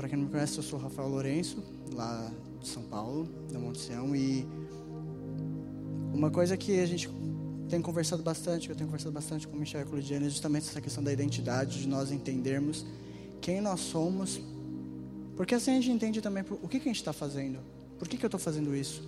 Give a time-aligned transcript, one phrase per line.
[0.00, 3.80] para quem não me conhece, eu sou Rafael Lourenço, lá de São Paulo, da Monte
[3.80, 4.46] Sião, e
[6.10, 7.10] uma coisa que a gente
[7.68, 10.24] tem conversado bastante, que eu tenho conversado bastante com o Michel e com o Lidiane,
[10.24, 12.86] é justamente essa questão da identidade, de nós entendermos
[13.42, 14.40] quem nós somos,
[15.36, 17.58] porque assim a gente entende também o que, que a gente está fazendo,
[17.98, 19.06] por que, que eu estou fazendo isso,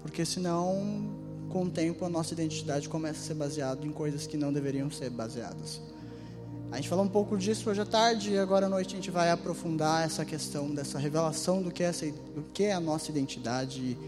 [0.00, 4.36] porque senão, com o tempo, a nossa identidade começa a ser baseada em coisas que
[4.36, 5.80] não deveriam ser baseadas.
[6.72, 9.10] A gente falou um pouco disso hoje à tarde e agora à noite a gente
[9.10, 13.10] vai aprofundar essa questão dessa revelação do que é, essa, do que é a nossa
[13.10, 13.98] identidade e,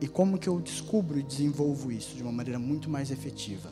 [0.00, 3.70] e como que eu descubro e desenvolvo isso de uma maneira muito mais efetiva.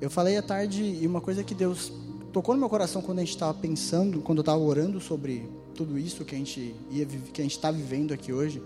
[0.00, 1.92] Eu falei à tarde e uma coisa que Deus
[2.32, 5.98] tocou no meu coração quando a gente estava pensando, quando eu estava orando sobre tudo
[5.98, 8.62] isso que a gente ia que a gente está vivendo aqui hoje.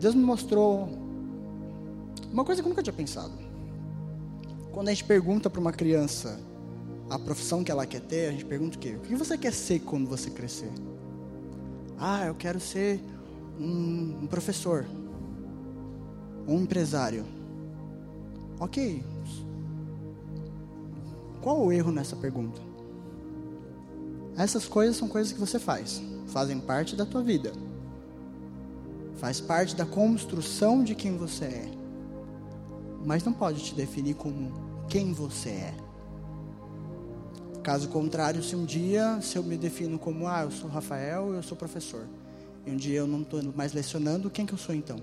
[0.00, 0.88] Deus me mostrou
[2.32, 3.41] uma coisa que eu nunca tinha pensado.
[4.72, 6.40] Quando a gente pergunta para uma criança
[7.10, 8.96] a profissão que ela quer ter, a gente pergunta o quê?
[8.96, 10.70] O que você quer ser quando você crescer?
[11.98, 12.98] Ah, eu quero ser
[13.60, 14.86] um, professor,
[16.48, 17.26] um empresário.
[18.58, 19.04] Ok.
[21.42, 22.60] Qual o erro nessa pergunta?
[24.38, 27.52] Essas coisas são coisas que você faz, fazem parte da tua vida.
[29.16, 31.82] Faz parte da construção de quem você é
[33.04, 34.52] mas não pode te definir como
[34.88, 35.74] quem você é.
[37.62, 41.42] Caso contrário, se um dia se eu me defino como ah, eu sou Rafael, eu
[41.42, 42.08] sou professor,
[42.66, 44.96] e um dia eu não estou mais lecionando, quem que eu sou então?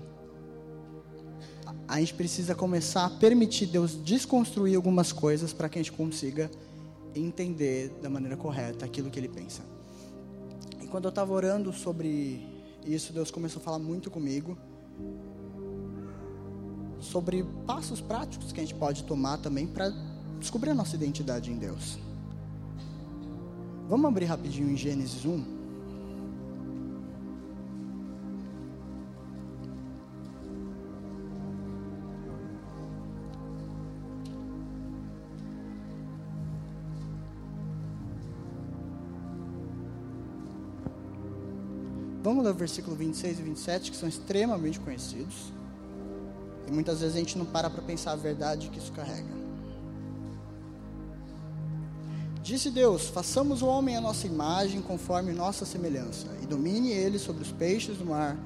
[1.88, 6.50] A gente precisa começar a permitir Deus desconstruir algumas coisas para que a gente consiga
[7.14, 9.62] entender da maneira correta aquilo que Ele pensa.
[10.80, 12.46] E quando eu estava orando sobre
[12.86, 14.56] isso, Deus começou a falar muito comigo
[17.00, 19.92] sobre passos práticos que a gente pode tomar também para
[20.38, 21.98] descobrir a nossa identidade em Deus.
[23.88, 25.60] Vamos abrir rapidinho em Gênesis 1.
[42.22, 45.52] Vamos ler o versículo 26 e 27, que são extremamente conhecidos.
[46.70, 49.40] E muitas vezes a gente não para para pensar a verdade que isso carrega.
[52.40, 57.42] Disse Deus: Façamos o homem à nossa imagem, conforme nossa semelhança, e domine ele sobre
[57.42, 58.36] os peixes do mar,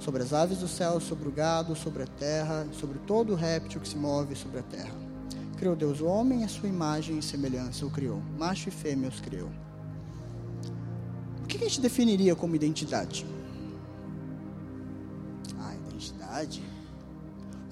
[0.00, 3.88] sobre as aves do céu, sobre o gado, sobre a terra, sobre todo réptil que
[3.88, 4.94] se move sobre a terra.
[5.56, 8.20] Criou Deus o homem, a sua imagem e semelhança o criou.
[8.36, 9.50] Macho e fêmea os criou.
[11.44, 13.24] O que a gente definiria como identidade?
[15.60, 16.62] Ah, identidade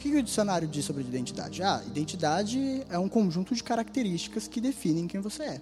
[0.07, 1.63] que, que o dicionário diz sobre identidade?
[1.63, 5.61] Ah, identidade é um conjunto de características que definem quem você é.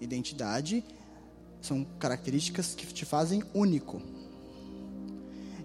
[0.00, 0.84] Identidade
[1.60, 4.02] são características que te fazem único.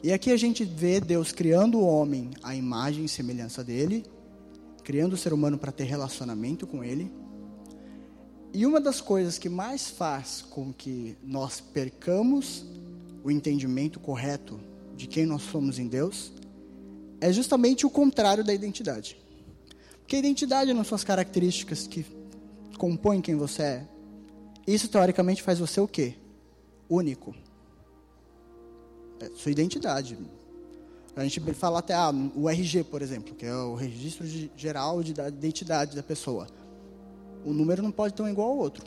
[0.01, 4.05] E aqui a gente vê Deus criando o homem à imagem e semelhança dele,
[4.83, 7.11] criando o ser humano para ter relacionamento com ele.
[8.53, 12.65] E uma das coisas que mais faz com que nós percamos
[13.23, 14.59] o entendimento correto
[14.95, 16.31] de quem nós somos em Deus
[17.21, 19.17] é justamente o contrário da identidade.
[19.99, 22.05] Porque a identidade não são as características que
[22.77, 23.87] compõem quem você é.
[24.65, 26.15] Isso, teoricamente, faz você o quê?
[26.89, 27.35] Único.
[29.19, 30.17] É sua identidade.
[31.15, 35.03] A gente fala até ah, o RG, por exemplo, que é o registro de, geral
[35.03, 36.47] de, da identidade da pessoa.
[37.43, 38.85] O número não pode ter um igual ao outro.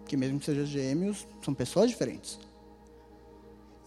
[0.00, 2.38] Porque mesmo que sejam gêmeos, são pessoas diferentes.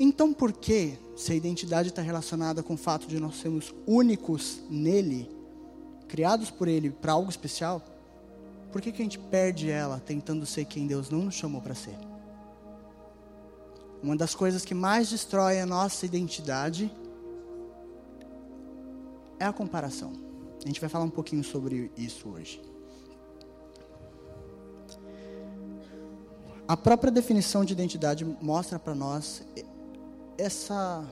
[0.03, 4.59] Então, por que, se a identidade está relacionada com o fato de nós sermos únicos
[4.67, 5.29] nele,
[6.07, 7.79] criados por ele para algo especial,
[8.71, 11.75] por que, que a gente perde ela tentando ser quem Deus não nos chamou para
[11.75, 11.95] ser?
[14.01, 16.91] Uma das coisas que mais destrói a nossa identidade
[19.37, 20.13] é a comparação.
[20.65, 22.59] A gente vai falar um pouquinho sobre isso hoje.
[26.67, 29.43] A própria definição de identidade mostra para nós
[30.41, 31.05] essa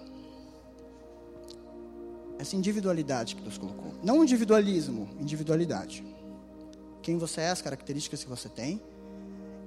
[2.40, 3.94] essa individualidade que Deus colocou.
[4.02, 6.06] Não individualismo, individualidade.
[7.02, 8.82] Quem você é, as características que você tem.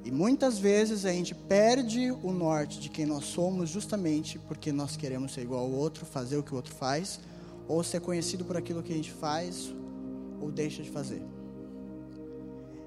[0.05, 4.97] E muitas vezes a gente perde o norte de quem nós somos justamente porque nós
[4.97, 7.21] queremos ser igual ao outro, fazer o que o outro faz,
[7.69, 9.73] ou ser conhecido por aquilo que a gente faz
[10.41, 11.23] ou deixa de fazer.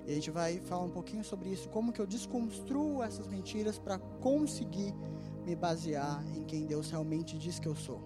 [0.07, 3.77] E a gente vai falar um pouquinho sobre isso, como que eu desconstruo essas mentiras
[3.77, 4.93] para conseguir
[5.45, 8.01] me basear em quem Deus realmente diz que eu sou.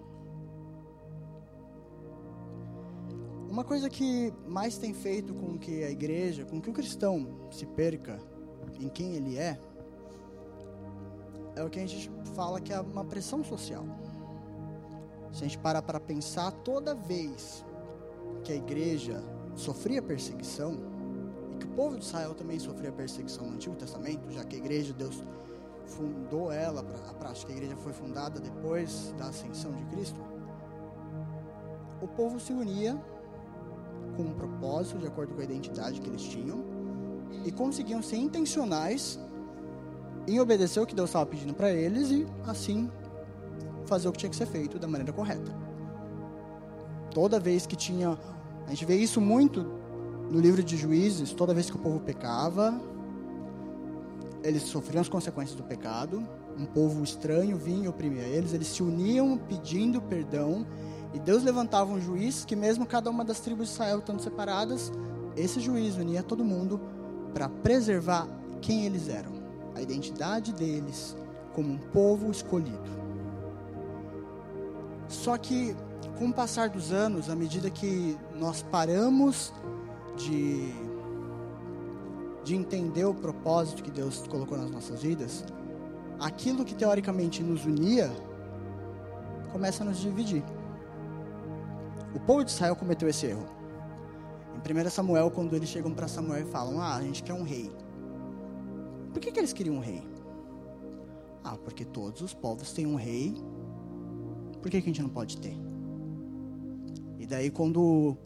[3.48, 7.66] Uma coisa que mais tem feito com que a igreja, com que o cristão se
[7.66, 8.20] perca,
[8.78, 9.58] em quem ele é,
[11.56, 13.84] é o que a gente fala que é uma pressão social.
[15.32, 17.64] Se a gente parar para pensar, toda vez
[18.44, 19.22] que a igreja
[19.56, 20.78] sofria perseguição,
[21.52, 24.58] e que o povo de Israel também sofria perseguição no Antigo Testamento, já que a
[24.58, 25.22] igreja, Deus
[25.90, 30.20] fundou ela, a prática a igreja foi fundada depois da ascensão de Cristo,
[32.00, 32.98] o povo se unia
[34.16, 36.64] com um propósito, de acordo com a identidade que eles tinham,
[37.44, 39.18] e conseguiam ser intencionais
[40.26, 42.90] em obedecer o que Deus estava pedindo para eles e, assim,
[43.86, 45.54] fazer o que tinha que ser feito da maneira correta.
[47.12, 48.18] Toda vez que tinha.
[48.66, 49.62] A gente vê isso muito
[50.30, 52.80] no livro de Juízes, toda vez que o povo pecava,
[54.42, 56.26] eles sofriam as consequências do pecado,
[56.56, 60.66] um povo estranho vinha e oprimia eles, eles se uniam pedindo perdão,
[61.12, 64.92] e Deus levantava um juiz que, mesmo cada uma das tribos de Israel estando separadas,
[65.36, 66.80] esse juiz unia todo mundo
[67.32, 68.28] para preservar
[68.60, 69.32] quem eles eram,
[69.74, 71.16] a identidade deles
[71.52, 73.00] como um povo escolhido.
[75.08, 75.74] Só que,
[76.18, 79.52] com o passar dos anos, à medida que nós paramos
[80.16, 80.72] de,
[82.44, 85.44] de entender o propósito que Deus colocou nas nossas vidas,
[86.18, 88.10] aquilo que teoricamente nos unia
[89.52, 90.44] começa a nos dividir.
[92.14, 93.46] O povo de Israel cometeu esse erro.
[94.54, 97.42] Em 1 Samuel, quando eles chegam para Samuel e falam: Ah, a gente quer um
[97.42, 97.70] rei.
[99.12, 100.02] Por que, que eles queriam um rei?
[101.42, 103.34] Ah, porque todos os povos têm um rei.
[104.60, 105.56] Por que, que a gente não pode ter?
[107.18, 108.16] E daí, quando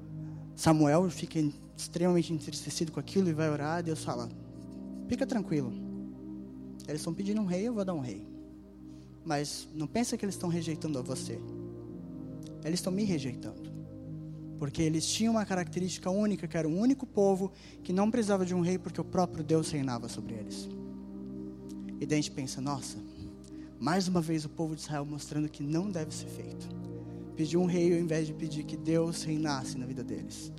[0.57, 1.39] Samuel fica
[1.77, 4.29] extremamente entristecido com aquilo e vai orar, Deus fala:
[5.09, 5.73] Fica tranquilo.
[6.87, 8.27] Eles estão pedindo um rei, eu vou dar um rei.
[9.25, 11.41] Mas não pensa que eles estão rejeitando a você.
[12.63, 13.73] Eles estão me rejeitando.
[14.59, 18.55] Porque eles tinham uma característica única, que era um único povo que não precisava de
[18.55, 20.69] um rei porque o próprio Deus reinava sobre eles.
[22.01, 22.99] E daí a gente pensa, nossa,
[23.81, 26.69] mais uma vez o povo de Israel mostrando que não deve ser feito.
[27.35, 30.53] Pedir um rei ao invés de pedir que Deus reinasse na vida deles.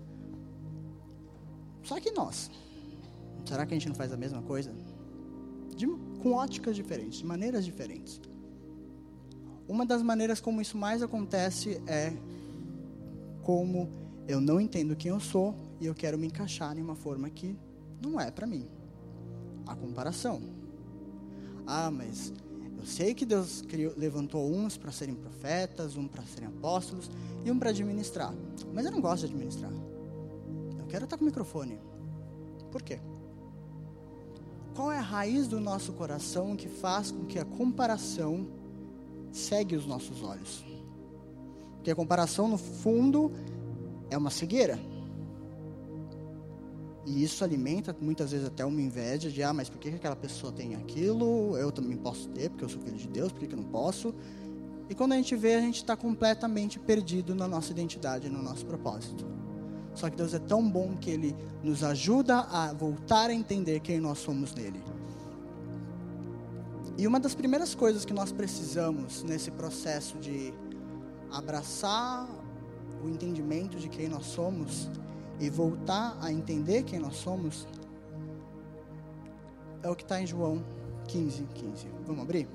[1.86, 2.50] Só que nós,
[3.46, 4.74] será que a gente não faz a mesma coisa?
[5.76, 5.88] De,
[6.22, 8.20] com óticas diferentes, de maneiras diferentes.
[9.68, 12.14] Uma das maneiras como isso mais acontece é
[13.44, 13.90] como
[14.28, 17.56] eu não entendo quem eu sou e eu quero me encaixar em uma forma que
[18.02, 18.68] não é para mim.
[19.68, 20.42] A comparação.
[21.68, 22.34] Ah, mas
[22.78, 27.10] eu sei que Deus criou, levantou uns para serem profetas, um para serem apóstolos
[27.44, 28.34] e um para administrar.
[28.74, 29.72] Mas eu não gosto de administrar.
[30.90, 31.80] Quero estar com o microfone.
[32.72, 33.00] Por quê?
[34.76, 38.48] Qual é a raiz do nosso coração que faz com que a comparação
[39.32, 40.66] segue os nossos olhos?
[41.76, 43.32] Porque a comparação, no fundo,
[44.10, 44.80] é uma cegueira.
[47.06, 50.16] E isso alimenta muitas vezes até uma inveja de, ah, mas por que, que aquela
[50.16, 51.56] pessoa tem aquilo?
[51.56, 54.14] Eu também posso ter, porque eu sou filho de Deus, por que eu não posso?
[54.90, 58.66] E quando a gente vê, a gente está completamente perdido na nossa identidade, no nosso
[58.66, 59.26] propósito.
[59.96, 64.00] Só que Deus é tão bom que Ele nos ajuda a voltar a entender quem
[64.00, 64.84] nós somos nele.
[66.98, 70.54] E uma das primeiras coisas que nós precisamos nesse processo de
[71.32, 72.28] abraçar
[73.04, 74.90] o entendimento de quem nós somos
[75.40, 77.68] e voltar a entender quem nós somos,
[79.84, 80.64] é o que está em João
[81.08, 81.88] 15, 15.
[82.06, 82.48] Vamos abrir?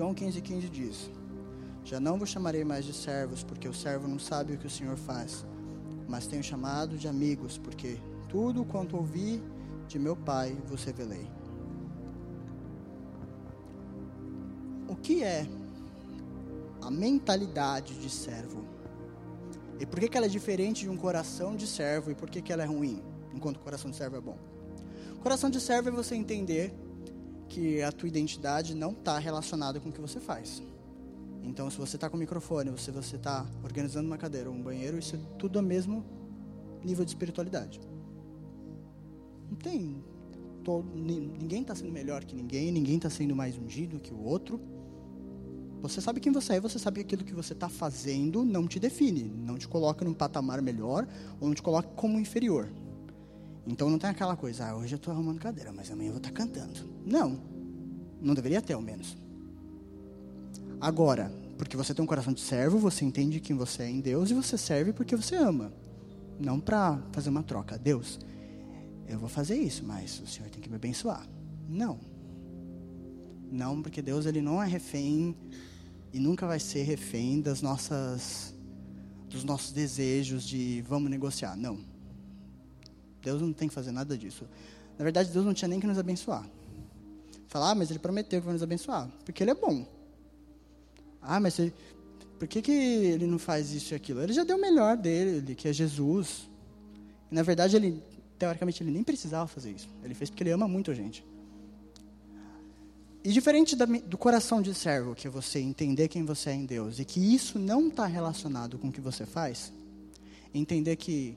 [0.00, 1.10] João 15,15 15 diz:
[1.84, 4.70] Já não vos chamarei mais de servos, porque o servo não sabe o que o
[4.70, 5.44] Senhor faz,
[6.08, 9.42] mas tenho chamado de amigos, porque tudo quanto ouvi
[9.88, 11.30] de meu Pai vos revelei.
[14.88, 15.46] O que é
[16.80, 18.64] a mentalidade de servo?
[19.78, 22.40] E por que, que ela é diferente de um coração de servo e por que,
[22.40, 23.02] que ela é ruim,
[23.34, 24.38] enquanto o coração de servo é bom?
[25.22, 26.72] Coração de servo é você entender
[27.50, 30.62] que a tua identidade não está relacionada com o que você faz.
[31.42, 34.62] Então, se você está com o microfone, se você está organizando uma cadeira ou um
[34.62, 36.04] banheiro, isso é tudo ao mesmo
[36.84, 37.80] nível de espiritualidade.
[39.50, 40.02] Não tem.
[40.62, 44.60] Todo, ninguém está sendo melhor que ninguém, ninguém está sendo mais ungido que o outro.
[45.82, 48.78] Você sabe quem você é, você sabe que aquilo que você está fazendo não te
[48.78, 51.08] define, não te coloca num patamar melhor
[51.40, 52.70] ou não te coloca como inferior.
[53.66, 56.18] Então não tem aquela coisa, ah, hoje eu estou arrumando cadeira, mas amanhã eu vou
[56.18, 56.88] estar tá cantando.
[57.04, 57.40] Não,
[58.20, 59.16] não deveria ter ao menos.
[60.80, 64.30] Agora, porque você tem um coração de servo, você entende quem você é em Deus
[64.30, 65.72] e você serve porque você ama.
[66.38, 67.76] Não para fazer uma troca.
[67.76, 68.18] Deus,
[69.06, 71.28] eu vou fazer isso, mas o Senhor tem que me abençoar.
[71.68, 72.00] Não.
[73.52, 75.36] Não, porque Deus ele não é refém
[76.12, 78.54] e nunca vai ser refém das nossas
[79.28, 81.56] dos nossos desejos de vamos negociar.
[81.56, 81.89] Não.
[83.22, 84.46] Deus não tem que fazer nada disso.
[84.98, 86.48] Na verdade, Deus não tinha nem que nos abençoar.
[87.48, 89.86] Falar, ah, mas ele prometeu que vai nos abençoar, porque ele é bom.
[91.20, 91.58] Ah, mas
[92.38, 94.22] por que, que ele não faz isso e aquilo?
[94.22, 96.48] Ele já deu o melhor dele, que é Jesus.
[97.30, 98.02] E, na verdade, ele,
[98.38, 99.88] teoricamente, ele nem precisava fazer isso.
[100.02, 101.24] Ele fez porque ele ama muito a gente.
[103.22, 106.64] E diferente da, do coração de servo, que é você entender quem você é em
[106.64, 109.70] Deus, e que isso não está relacionado com o que você faz,
[110.54, 111.36] entender que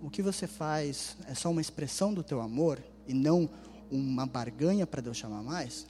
[0.00, 3.48] o que você faz é só uma expressão do teu amor, e não
[3.90, 5.86] uma barganha para Deus chamar mais,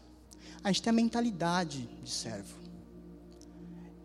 [0.63, 2.55] a gente tem a mentalidade de servo.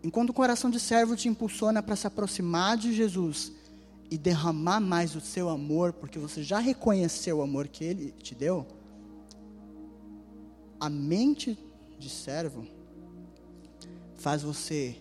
[0.02, 3.52] Enquanto o coração de servo te impulsiona para se aproximar de Jesus
[4.10, 8.34] e derramar mais o seu amor, porque você já reconheceu o amor que ele te
[8.34, 8.66] deu,
[10.80, 11.56] a mente
[11.98, 12.66] de servo
[14.16, 14.96] faz você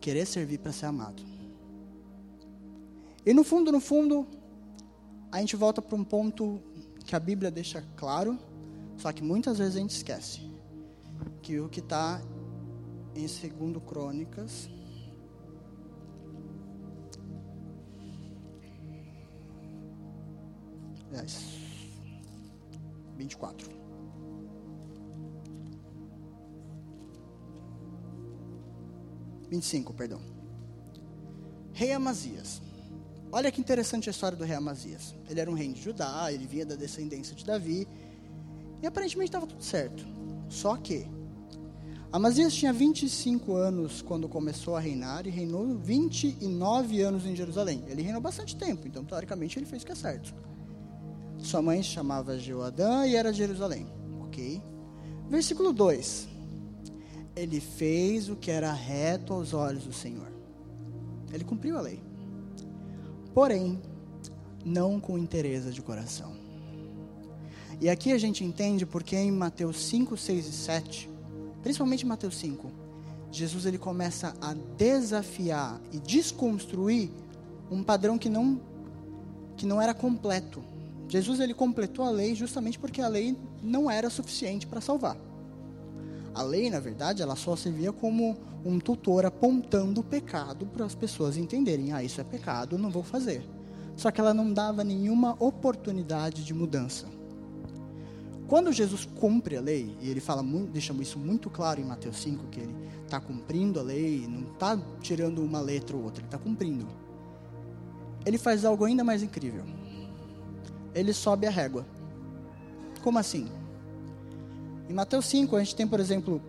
[0.00, 1.33] querer servir para ser amado.
[3.26, 4.26] E no fundo, no fundo,
[5.32, 6.60] a gente volta para um ponto
[7.04, 8.38] que a Bíblia deixa claro,
[8.96, 10.40] só que muitas vezes a gente esquece.
[11.42, 12.20] Que o que está
[13.14, 14.68] em 2 Crônicas.
[21.08, 21.44] Aliás,
[23.16, 23.70] 24.
[29.48, 30.20] 25, perdão.
[31.72, 32.63] Rei Amazias.
[33.34, 35.12] Olha que interessante a história do rei Amazias.
[35.28, 37.84] Ele era um rei de Judá, ele vinha da descendência de Davi.
[38.80, 40.06] E aparentemente estava tudo certo.
[40.48, 41.04] Só que
[42.12, 47.82] Amazias tinha 25 anos quando começou a reinar e reinou 29 anos em Jerusalém.
[47.88, 50.32] Ele reinou bastante tempo, então teoricamente ele fez o que é certo.
[51.38, 53.84] Sua mãe se chamava Jeoadã e era de Jerusalém.
[54.20, 54.62] Ok?
[55.28, 56.28] Versículo 2
[57.34, 60.30] ele fez o que era reto aos olhos do Senhor.
[61.32, 62.13] Ele cumpriu a lei.
[63.34, 63.82] Porém,
[64.64, 66.32] não com interesse de coração.
[67.80, 71.10] E aqui a gente entende porque em Mateus 5, 6 e 7,
[71.62, 72.70] principalmente em Mateus 5,
[73.32, 77.10] Jesus ele começa a desafiar e desconstruir
[77.70, 78.60] um padrão que não
[79.56, 80.62] que não era completo.
[81.08, 85.16] Jesus ele completou a lei justamente porque a lei não era suficiente para salvar.
[86.34, 90.94] A lei, na verdade, ela só servia como um tutor apontando o pecado para as
[90.94, 93.44] pessoas entenderem: ah, isso é pecado, não vou fazer.
[93.96, 97.06] Só que ela não dava nenhuma oportunidade de mudança.
[98.46, 102.46] Quando Jesus cumpre a lei, e ele fala deixa isso muito claro em Mateus 5,
[102.48, 106.38] que ele está cumprindo a lei, não está tirando uma letra ou outra, ele está
[106.38, 106.86] cumprindo.
[108.26, 109.64] Ele faz algo ainda mais incrível.
[110.94, 111.86] Ele sobe a régua.
[113.02, 113.48] Como assim?
[114.88, 116.40] Em Mateus 5, a gente tem, por exemplo,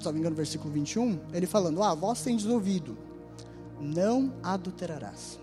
[0.00, 2.96] se não me engano, versículo 21, ele falando: Ah, vós tendes ouvido,
[3.80, 5.38] não adulterarás.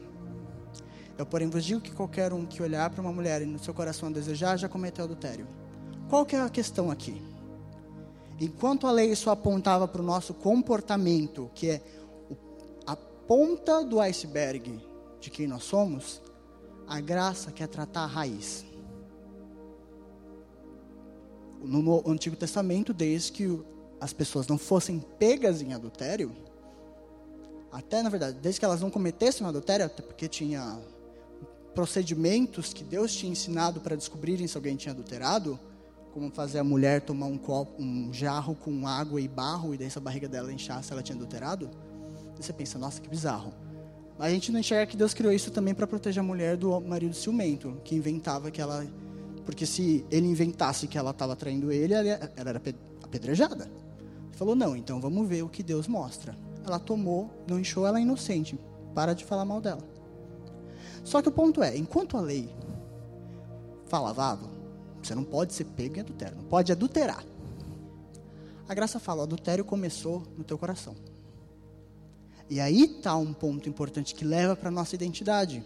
[1.17, 3.73] Eu, porém, vos digo que qualquer um que olhar para uma mulher e no seu
[3.73, 5.47] coração a desejar, já cometeu adultério.
[6.09, 7.21] Qual que é a questão aqui?
[8.39, 11.81] Enquanto a lei só apontava para o nosso comportamento, que é
[12.85, 14.79] a ponta do iceberg
[15.19, 16.21] de quem nós somos,
[16.87, 18.63] a graça quer tratar a raiz
[21.63, 23.59] no Antigo Testamento, desde que
[23.99, 26.31] as pessoas não fossem pegas em adultério,
[27.71, 30.79] até na verdade, desde que elas não cometessem um adultério, até porque tinha
[31.73, 35.59] procedimentos que Deus tinha ensinado para descobrirem se alguém tinha adulterado,
[36.13, 39.89] como fazer a mulher tomar um copo, um jarro com água e barro e daí
[39.95, 41.69] a barriga dela inchasse se ela tinha adulterado.
[42.39, 43.53] E você pensa, nossa, que bizarro.
[44.17, 46.79] Mas a gente não enxerga que Deus criou isso também para proteger a mulher do
[46.81, 48.83] marido ciumento, que inventava que ela
[49.47, 52.61] porque se ele inventasse que ela estava traindo ele, ela era
[53.01, 53.71] apedrejada.
[54.37, 56.37] Falou: não, então vamos ver o que Deus mostra.
[56.63, 58.57] Ela tomou, não enxou, ela é inocente.
[58.93, 59.81] Para de falar mal dela.
[61.03, 62.47] Só que o ponto é: enquanto a lei
[63.87, 64.47] falava,
[65.01, 67.25] você não pode ser pego em adultério, não pode adulterar.
[68.69, 70.95] A graça fala: o adultério começou no teu coração.
[72.47, 75.65] E aí está um ponto importante que leva para a nossa identidade.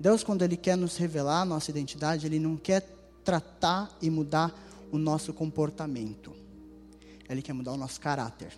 [0.00, 2.80] Deus, quando Ele quer nos revelar a nossa identidade, Ele não quer
[3.24, 4.52] tratar e mudar
[4.90, 6.45] o nosso comportamento.
[7.28, 8.52] Ele quer mudar o nosso caráter.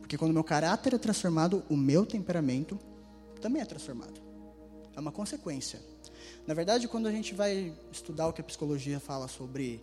[0.00, 2.78] Porque quando o meu caráter é transformado, o meu temperamento
[3.40, 4.20] também é transformado.
[4.94, 5.80] É uma consequência.
[6.46, 9.82] Na verdade, quando a gente vai estudar o que a psicologia fala sobre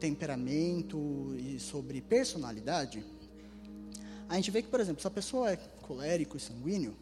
[0.00, 3.04] temperamento e sobre personalidade,
[4.28, 6.96] a gente vê que, por exemplo, se a pessoa é colérico e sanguíneo,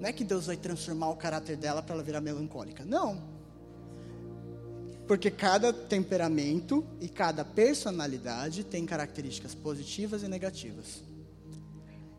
[0.00, 2.84] Não é que Deus vai transformar o caráter dela para ela virar melancólica.
[2.84, 3.22] Não.
[5.12, 11.02] Porque cada temperamento e cada personalidade tem características positivas e negativas.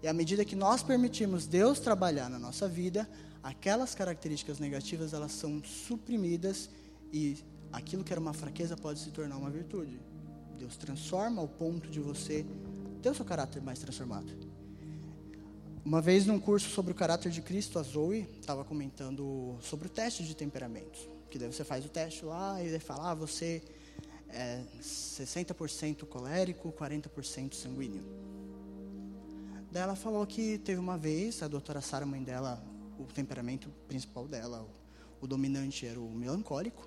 [0.03, 3.09] E à medida que nós permitimos Deus trabalhar na nossa vida,
[3.41, 6.69] aquelas características negativas elas são suprimidas
[7.11, 7.39] e
[7.71, 9.99] aquilo que era uma fraqueza pode se tornar uma virtude.
[10.59, 12.45] Deus transforma ao ponto de você
[13.01, 14.31] ter o seu caráter mais transformado.
[15.83, 19.89] Uma vez num curso sobre o caráter de Cristo, a Zoe estava comentando sobre o
[19.89, 21.09] teste de temperamentos.
[21.33, 23.59] Que daí você faz o teste lá e ele fala, ah, você
[24.29, 28.03] é 60% colérico, 40% sanguíneo.
[29.71, 32.63] Daí ela falou que teve uma vez, a doutora Sara, mãe dela,
[32.99, 34.61] o temperamento principal dela,
[35.19, 36.85] o, o dominante era o melancólico.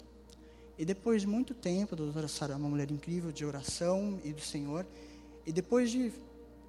[0.79, 4.33] E depois de muito tempo, a doutora Sara é uma mulher incrível de oração e
[4.33, 4.87] do Senhor.
[5.45, 6.13] E depois de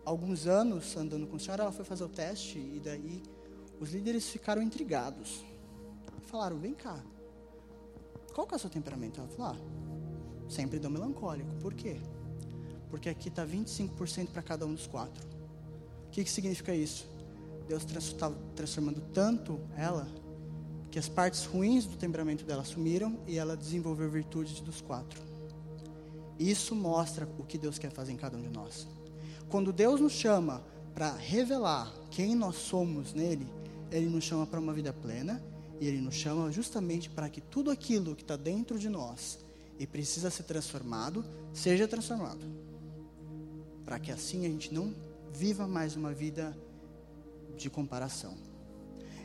[0.04, 3.22] alguns anos andando com o Senhor, ela foi fazer o teste e daí
[3.80, 5.46] os líderes ficaram intrigados.
[6.24, 7.04] Falaram: vem cá,
[8.38, 9.20] qual que é o seu temperamento?
[9.20, 11.50] Ela falou: ah, sempre do melancólico.
[11.60, 11.98] Por quê?
[12.88, 15.28] Porque aqui está 25% para cada um dos quatro.
[16.06, 17.10] O que, que significa isso?
[17.68, 20.08] Deus está transformando tanto ela
[20.92, 25.20] que as partes ruins do temperamento dela sumiram e ela desenvolveu virtudes dos quatro.
[26.38, 28.88] Isso mostra o que Deus quer fazer em cada um de nós.
[29.50, 30.62] Quando Deus nos chama
[30.94, 33.48] para revelar quem nós somos nele,
[33.92, 35.42] Ele nos chama para uma vida plena
[35.80, 39.40] e Ele nos chama justamente para que tudo aquilo que está dentro de nós
[39.80, 42.46] e precisa ser transformado, seja transformado.
[43.86, 44.94] Para que assim a gente não
[45.34, 46.58] viva mais uma vida
[47.56, 48.36] de comparação.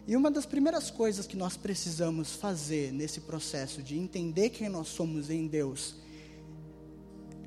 [0.06, 4.88] E uma das primeiras coisas que nós precisamos fazer nesse processo de entender quem nós
[4.88, 5.97] somos em Deus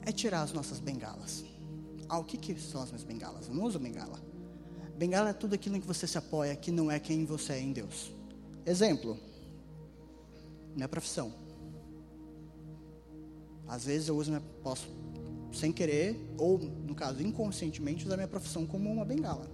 [0.06, 1.44] é tirar as nossas bengalas.
[2.08, 3.48] Ah, o que, que são as minhas bengalas?
[3.48, 4.22] Eu não uso bengala.
[4.98, 7.60] Bengala é tudo aquilo em que você se apoia que não é quem você é
[7.60, 8.14] em Deus.
[8.66, 9.18] Exemplo,
[10.76, 11.32] minha profissão.
[13.68, 14.88] Às vezes eu uso minha, posso,
[15.54, 19.50] sem querer, ou no caso inconscientemente, usar minha profissão como uma bengala.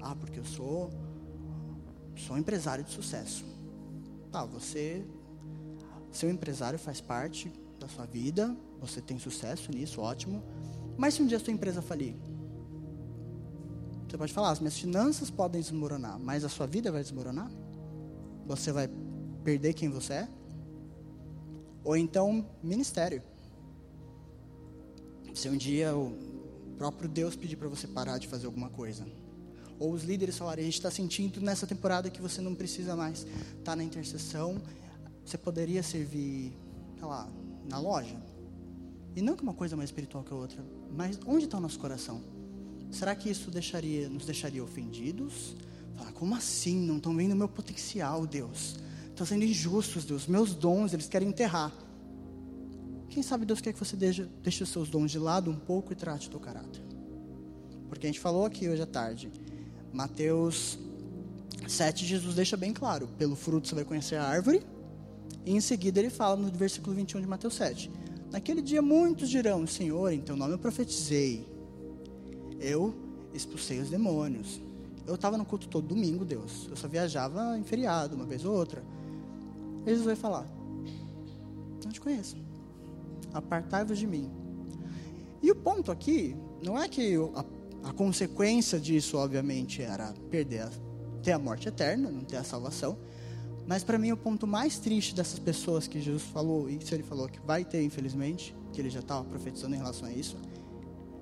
[0.00, 0.90] Ah, porque eu sou,
[2.14, 3.44] sou empresário de sucesso.
[4.30, 5.04] Tá, você,
[6.12, 10.42] seu empresário faz parte da sua vida, você tem sucesso nisso, ótimo.
[10.96, 12.14] Mas se um dia a sua empresa falir,
[14.08, 17.50] você pode falar, as minhas finanças podem desmoronar, mas a sua vida vai desmoronar?
[18.46, 18.88] Você vai
[19.44, 20.28] perder quem você é?
[21.84, 23.22] Ou então, ministério.
[25.34, 26.16] Se um dia o
[26.76, 29.06] próprio Deus pedir para você parar de fazer alguma coisa,
[29.78, 33.20] ou os líderes falarem, a gente está sentindo nessa temporada que você não precisa mais
[33.20, 34.60] estar tá na intercessão,
[35.24, 36.52] você poderia servir,
[36.96, 37.28] sei lá,
[37.68, 38.16] na loja.
[39.14, 41.78] E não que uma coisa mais espiritual que a outra, mas onde está o nosso
[41.78, 42.22] coração?
[42.90, 45.56] Será que isso deixaria, nos deixaria ofendidos?
[45.96, 46.78] Falar, como assim?
[46.78, 48.76] Não estão vendo o meu potencial, Deus.
[49.08, 50.26] Estão sendo injustos, Deus.
[50.26, 51.72] Meus dons, eles querem enterrar.
[53.08, 55.92] Quem sabe Deus quer que você deixe, deixe os seus dons de lado um pouco
[55.92, 56.82] e trate o teu caráter.
[57.88, 59.30] Porque a gente falou aqui hoje à tarde
[59.92, 60.78] Mateus
[61.66, 64.62] 7, Jesus deixa bem claro: pelo fruto você vai conhecer a árvore.
[65.44, 67.90] E em seguida ele fala no versículo 21 de Mateus 7.
[68.30, 71.46] Naquele dia muitos dirão: Senhor, em teu nome eu profetizei.
[72.60, 72.94] Eu
[73.32, 74.60] expulsei os demônios.
[75.06, 76.66] Eu estava no culto todo domingo, Deus.
[76.68, 78.82] Eu só viajava em feriado, uma vez ou outra.
[79.84, 80.46] E Jesus vai falar:
[81.84, 82.36] Não te conheço.
[83.32, 84.30] Apartai-vos de mim.
[85.42, 87.44] E o ponto aqui não é que a
[87.86, 90.68] a consequência disso, obviamente, era perder,
[91.22, 92.98] ter a morte eterna, não ter a salvação.
[93.64, 97.04] Mas para mim o ponto mais triste dessas pessoas que Jesus falou, e se ele
[97.04, 100.36] falou que vai ter, infelizmente, que ele já estava profetizando em relação a isso,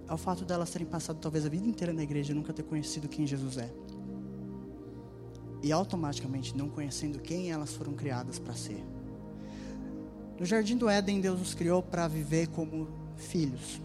[0.09, 2.63] é o fato delas terem passado talvez a vida inteira na igreja e nunca ter
[2.63, 3.73] conhecido quem Jesus é.
[5.63, 8.85] E automaticamente não conhecendo quem elas foram criadas para ser.
[10.39, 13.81] No jardim do Éden, Deus nos criou para viver como filhos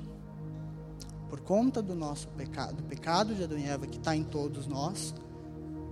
[1.29, 4.65] por conta do nosso pecado, do pecado de Adão e Eva que está em todos
[4.65, 5.13] nós,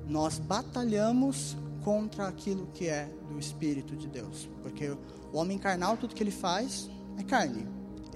[0.07, 4.49] nós batalhamos contra aquilo que é do Espírito de Deus.
[4.63, 7.67] Porque o homem carnal, tudo que ele faz é carne.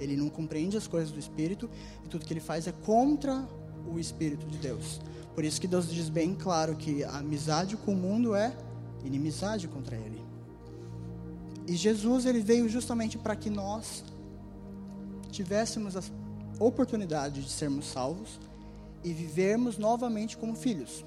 [0.02, 1.68] Ele não compreende as coisas do Espírito
[2.04, 3.46] e tudo que ele faz é contra
[3.86, 5.00] o Espírito de Deus.
[5.34, 8.54] Por isso que Deus diz bem claro que a amizade com o mundo é
[9.04, 10.20] inimizade contra ele.
[11.66, 14.04] E Jesus ele veio justamente para que nós
[15.30, 16.10] tivéssemos as
[16.58, 18.38] oportunidade de sermos salvos
[19.02, 21.04] e vivermos novamente como filhos.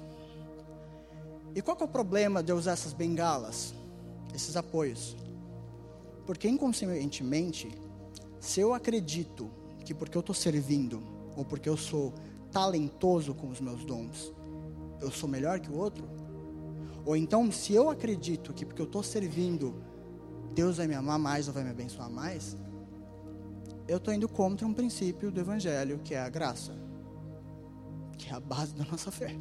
[1.54, 3.74] E qual é o problema de usar essas bengalas,
[4.34, 5.16] esses apoios?
[6.26, 7.68] Porque inconscientemente,
[8.40, 9.50] se eu acredito
[9.84, 11.02] que porque eu estou servindo,
[11.36, 12.12] ou porque eu sou
[12.50, 14.32] talentoso com os meus dons,
[15.00, 16.08] eu sou melhor que o outro,
[17.06, 19.76] Ou então, se eu acredito que porque eu estou servindo,
[20.52, 22.56] Deus vai me amar mais ou vai me abençoar mais,
[23.86, 26.76] eu estou indo contra um princípio do Evangelho, que é a graça,
[28.18, 29.36] que é a base da nossa fé.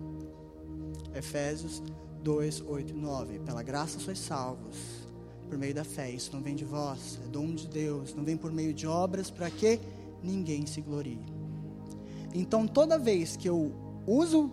[1.15, 1.81] Efésios
[2.21, 3.39] 2, 8 e 9.
[3.39, 5.04] Pela graça sois salvos,
[5.47, 6.09] por meio da fé.
[6.09, 8.13] Isso não vem de vós, é dom de Deus.
[8.13, 9.79] Não vem por meio de obras para que
[10.21, 11.19] ninguém se glorie.
[12.33, 13.71] Então, toda vez que eu
[14.05, 14.51] uso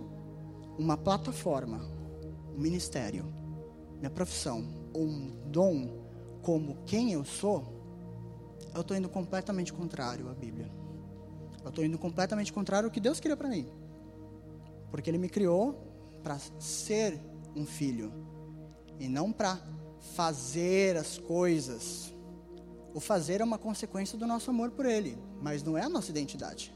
[0.79, 1.81] uma plataforma,
[2.57, 3.25] um ministério,
[3.99, 6.03] minha profissão, ou um dom
[6.43, 7.65] como quem eu sou,
[8.75, 10.71] eu estou indo completamente contrário à Bíblia.
[11.63, 13.67] Eu estou indo completamente contrário ao que Deus queria para mim.
[14.91, 15.75] Porque Ele me criou
[16.23, 17.21] para ser
[17.55, 18.13] um filho
[18.99, 19.61] e não para
[20.03, 22.13] fazer as coisas.
[22.93, 26.11] O fazer é uma consequência do nosso amor por Ele, mas não é a nossa
[26.11, 26.75] identidade.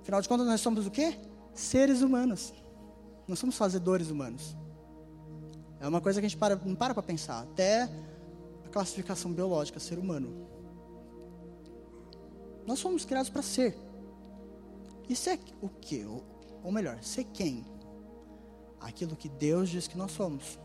[0.00, 1.16] Afinal de contas, nós somos o quê?
[1.54, 2.52] Seres humanos.
[3.28, 4.56] Não somos fazedores humanos.
[5.78, 7.42] É uma coisa que a gente para, não para para pensar.
[7.42, 7.82] Até
[8.64, 10.48] a classificação biológica, ser humano.
[12.66, 13.76] Nós somos criados para ser.
[15.08, 16.04] E ser o quê?
[16.06, 16.24] Ou,
[16.64, 17.64] ou melhor, ser quem?
[18.80, 20.58] Aquilo que Deus diz que nós somos.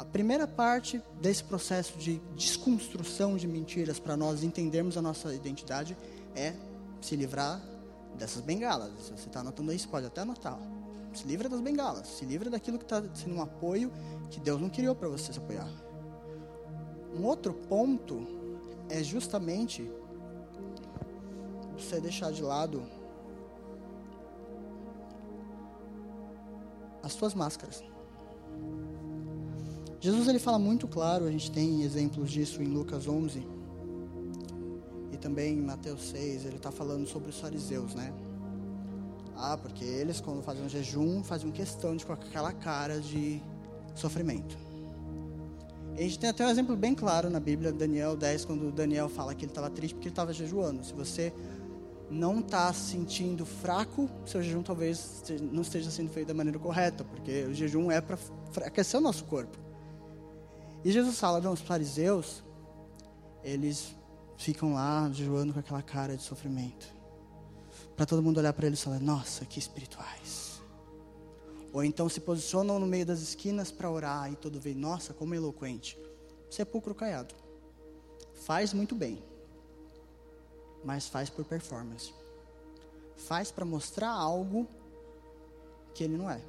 [0.00, 5.94] A primeira parte desse processo de desconstrução de mentiras para nós entendermos a nossa identidade
[6.34, 6.54] é
[7.02, 7.60] se livrar
[8.16, 8.90] dessas bengalas.
[8.98, 10.58] Se você está anotando você pode até anotar.
[11.12, 12.08] Se livra das bengalas.
[12.08, 13.92] Se livra daquilo que está sendo um apoio
[14.30, 15.70] que Deus não criou para você se apoiar.
[17.14, 18.26] Um outro ponto
[18.88, 19.86] é justamente
[21.76, 22.82] você deixar de lado
[27.02, 27.89] as suas máscaras.
[30.00, 33.46] Jesus ele fala muito claro, a gente tem exemplos disso em Lucas 11
[35.12, 38.10] e também em Mateus 6, ele está falando sobre os fariseus, né?
[39.36, 43.42] Ah, porque eles quando faziam jejum faziam questão de com aquela cara de
[43.94, 44.56] sofrimento.
[45.94, 49.34] A gente tem até um exemplo bem claro na Bíblia, Daniel 10, quando Daniel fala
[49.34, 50.82] que ele estava triste porque ele estava jejuando.
[50.82, 51.30] Se você
[52.10, 57.04] não está se sentindo fraco, seu jejum talvez não esteja sendo feito da maneira correta,
[57.04, 58.16] porque o jejum é para
[58.64, 59.69] aquecer o nosso corpo.
[60.84, 62.42] E Jesus fala, não, os fariseus,
[63.42, 63.94] eles
[64.36, 66.86] ficam lá jejuando com aquela cara de sofrimento.
[67.96, 70.62] Para todo mundo olhar para eles e falar, nossa, que espirituais.
[71.72, 75.34] Ou então se posicionam no meio das esquinas para orar e todo vê, nossa, como
[75.34, 75.98] eloquente.
[76.50, 77.34] Sepulcro caiado.
[78.34, 79.22] Faz muito bem
[80.84, 82.12] mas faz por performance.
[83.16, 84.66] Faz para mostrar algo
[85.94, 86.40] que ele não é.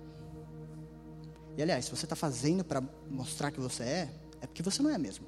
[1.57, 4.89] E aliás, se você está fazendo para mostrar que você é, é porque você não
[4.89, 5.25] é mesmo.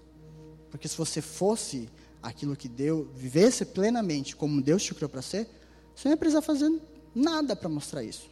[0.70, 1.88] Porque se você fosse
[2.22, 5.48] aquilo que Deus, vivesse plenamente como Deus te criou para ser,
[5.96, 6.72] você não ia precisar fazer
[7.14, 8.30] nada para mostrar isso.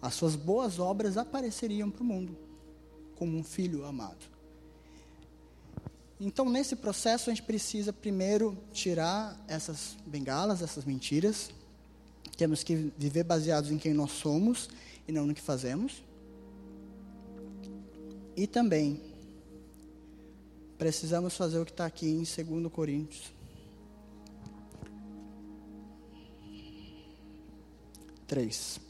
[0.00, 2.36] As suas boas obras apareceriam para o mundo
[3.16, 4.32] como um filho amado.
[6.20, 11.50] Então, nesse processo, a gente precisa primeiro tirar essas bengalas, essas mentiras.
[12.36, 14.68] Temos que viver baseados em quem nós somos
[15.06, 16.04] e não no que fazemos.
[18.36, 19.11] E também
[20.78, 23.32] precisamos fazer o que está aqui em 2 Coríntios.
[28.26, 28.80] 3.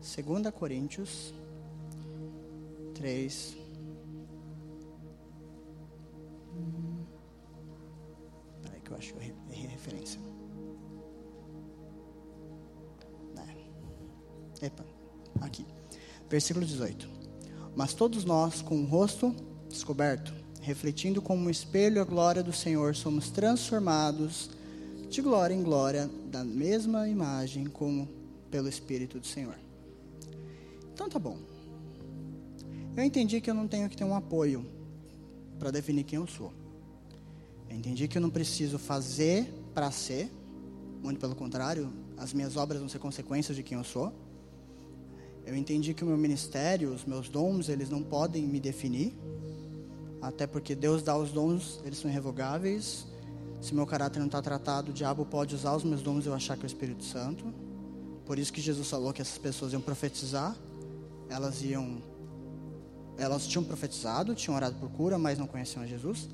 [0.00, 1.32] Segunda Coríntios
[2.94, 3.67] 3.
[16.28, 17.08] Versículo 18.
[17.74, 19.34] Mas todos nós, com o rosto
[19.68, 24.50] descoberto, refletindo como um espelho a glória do Senhor, somos transformados
[25.08, 28.08] de glória em glória da mesma imagem como
[28.50, 29.54] pelo Espírito do Senhor.
[30.92, 31.38] Então tá bom.
[32.96, 34.66] Eu entendi que eu não tenho que ter um apoio
[35.58, 36.52] para definir quem eu sou.
[37.70, 40.30] Eu entendi que eu não preciso fazer para ser,
[41.02, 44.12] muito pelo contrário, as minhas obras vão ser consequências de quem eu sou.
[45.48, 49.14] Eu entendi que o meu ministério, os meus dons, eles não podem me definir,
[50.20, 53.06] até porque Deus dá os dons, eles são irrevogáveis.
[53.60, 56.34] Se meu caráter não está tratado, o diabo pode usar os meus dons e eu
[56.34, 57.44] achar que é o Espírito Santo.
[58.26, 60.54] Por isso que Jesus falou que essas pessoas iam profetizar
[61.28, 62.02] elas iam
[63.16, 66.28] elas tinham profetizado, tinham orado por cura, mas não conheciam a Jesus.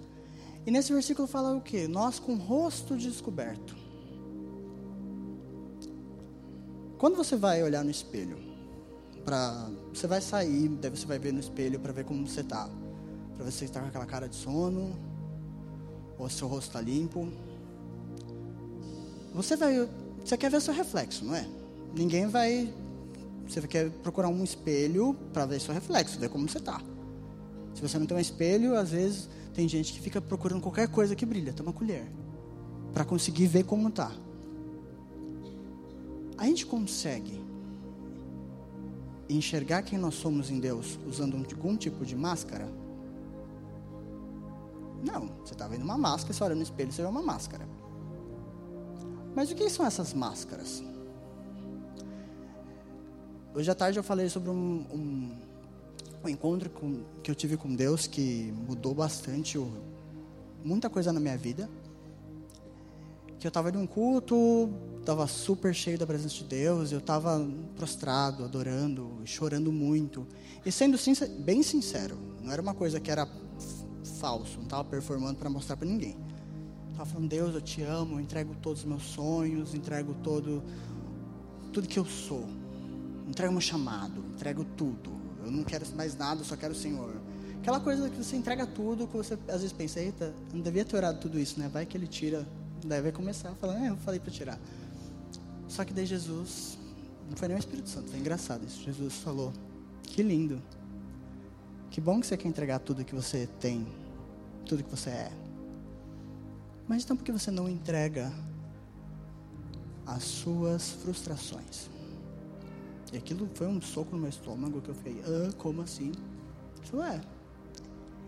[0.66, 1.88] E nesse versículo fala o que?
[1.88, 3.74] Nós com o rosto descoberto.
[6.98, 8.53] Quando você vai olhar no espelho,
[9.24, 12.68] para você vai sair, daí você vai ver no espelho para ver como você tá,
[13.34, 14.96] para ver se você está com aquela cara de sono
[16.18, 17.28] ou se seu rosto está limpo.
[19.34, 19.88] Você vai,
[20.24, 21.48] você quer ver seu reflexo, não é?
[21.96, 22.72] Ninguém vai,
[23.48, 26.80] você quer procurar um espelho para ver seu reflexo, ver como você tá.
[27.74, 31.16] Se você não tem um espelho, às vezes tem gente que fica procurando qualquer coisa
[31.16, 32.06] que brilha, tem uma colher,
[32.92, 34.12] para conseguir ver como tá.
[36.36, 37.43] A gente consegue
[39.28, 42.68] enxergar quem nós somos em Deus usando algum tipo de máscara?
[45.02, 47.68] Não, você está vendo uma máscara, você olha no espelho, você vê uma máscara.
[49.34, 50.82] Mas o que são essas máscaras?
[53.54, 55.38] Hoje à tarde eu falei sobre um, um,
[56.24, 59.70] um encontro com, que eu tive com Deus que mudou bastante o,
[60.64, 61.68] muita coisa na minha vida.
[63.38, 64.72] Que eu estava em um culto,
[65.04, 70.26] estava super cheio da presença de Deus, eu estava prostrado, adorando, chorando muito.
[70.64, 70.98] E sendo
[71.40, 73.28] bem sincero, não era uma coisa que era
[74.18, 76.16] falso, não estava performando para mostrar para ninguém.
[76.90, 80.62] Estava falando, Deus, eu te amo, eu entrego todos os meus sonhos, entrego todo,
[81.70, 82.48] tudo que eu sou.
[83.28, 85.12] Entrego meu chamado, entrego tudo.
[85.44, 87.20] Eu não quero mais nada, eu só quero o Senhor.
[87.58, 90.96] Aquela coisa que você entrega tudo, que você às vezes pensa, eita, não devia ter
[90.96, 91.68] orado tudo isso, né?
[91.70, 92.46] Vai que ele tira,
[92.84, 94.58] daí vai começar falando, é, eu falei para tirar.
[95.68, 96.78] Só que daí Jesus,
[97.28, 98.82] não foi nem o Espírito Santo, foi engraçado isso.
[98.82, 99.52] Jesus falou:
[100.02, 100.62] Que lindo.
[101.90, 103.86] Que bom que você quer entregar tudo que você tem,
[104.66, 105.32] tudo que você é.
[106.88, 108.32] Mas então por que você não entrega
[110.06, 111.88] as suas frustrações?
[113.12, 116.12] E aquilo foi um soco no meu estômago que eu falei: ah, como assim?
[116.82, 117.20] Falou: É.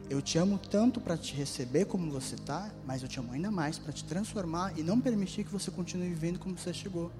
[0.09, 3.51] Eu te amo tanto para te receber como você está, mas eu te amo ainda
[3.51, 7.11] mais para te transformar e não permitir que você continue vivendo como você chegou.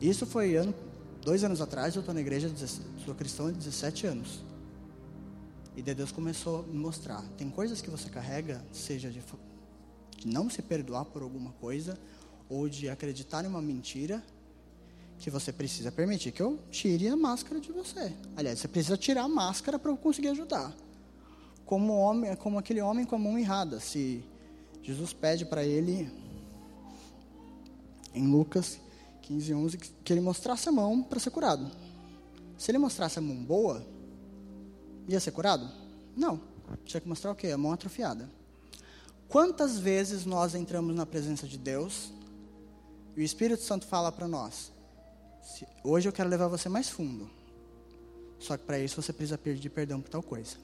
[0.00, 0.74] Isso foi ano,
[1.22, 2.50] dois anos atrás, eu estou na igreja,
[3.04, 4.44] sou cristão há 17 anos.
[5.76, 7.22] E Deus começou a me mostrar.
[7.36, 11.98] Tem coisas que você carrega, seja de, de não se perdoar por alguma coisa,
[12.48, 14.22] ou de acreditar em uma mentira,
[15.18, 18.12] que você precisa permitir que eu tire a máscara de você.
[18.36, 20.74] Aliás, você precisa tirar a máscara para eu conseguir ajudar.
[21.64, 23.80] Como, homem, como aquele homem com a mão errada.
[23.80, 24.22] Se
[24.82, 26.10] Jesus pede para ele,
[28.14, 28.78] em Lucas,
[29.24, 31.70] 15, 11, que ele mostrasse a mão para ser curado.
[32.58, 33.84] Se ele mostrasse a mão boa,
[35.08, 35.70] ia ser curado?
[36.14, 36.40] Não.
[36.84, 37.48] Tinha que mostrar o quê?
[37.48, 38.30] A mão atrofiada.
[39.28, 42.12] Quantas vezes nós entramos na presença de Deus
[43.16, 44.70] e o Espírito Santo fala para nós:
[45.82, 47.28] hoje eu quero levar você mais fundo.
[48.38, 50.56] Só que para isso você precisa pedir perdão por tal coisa.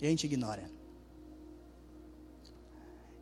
[0.00, 0.70] E a gente ignora.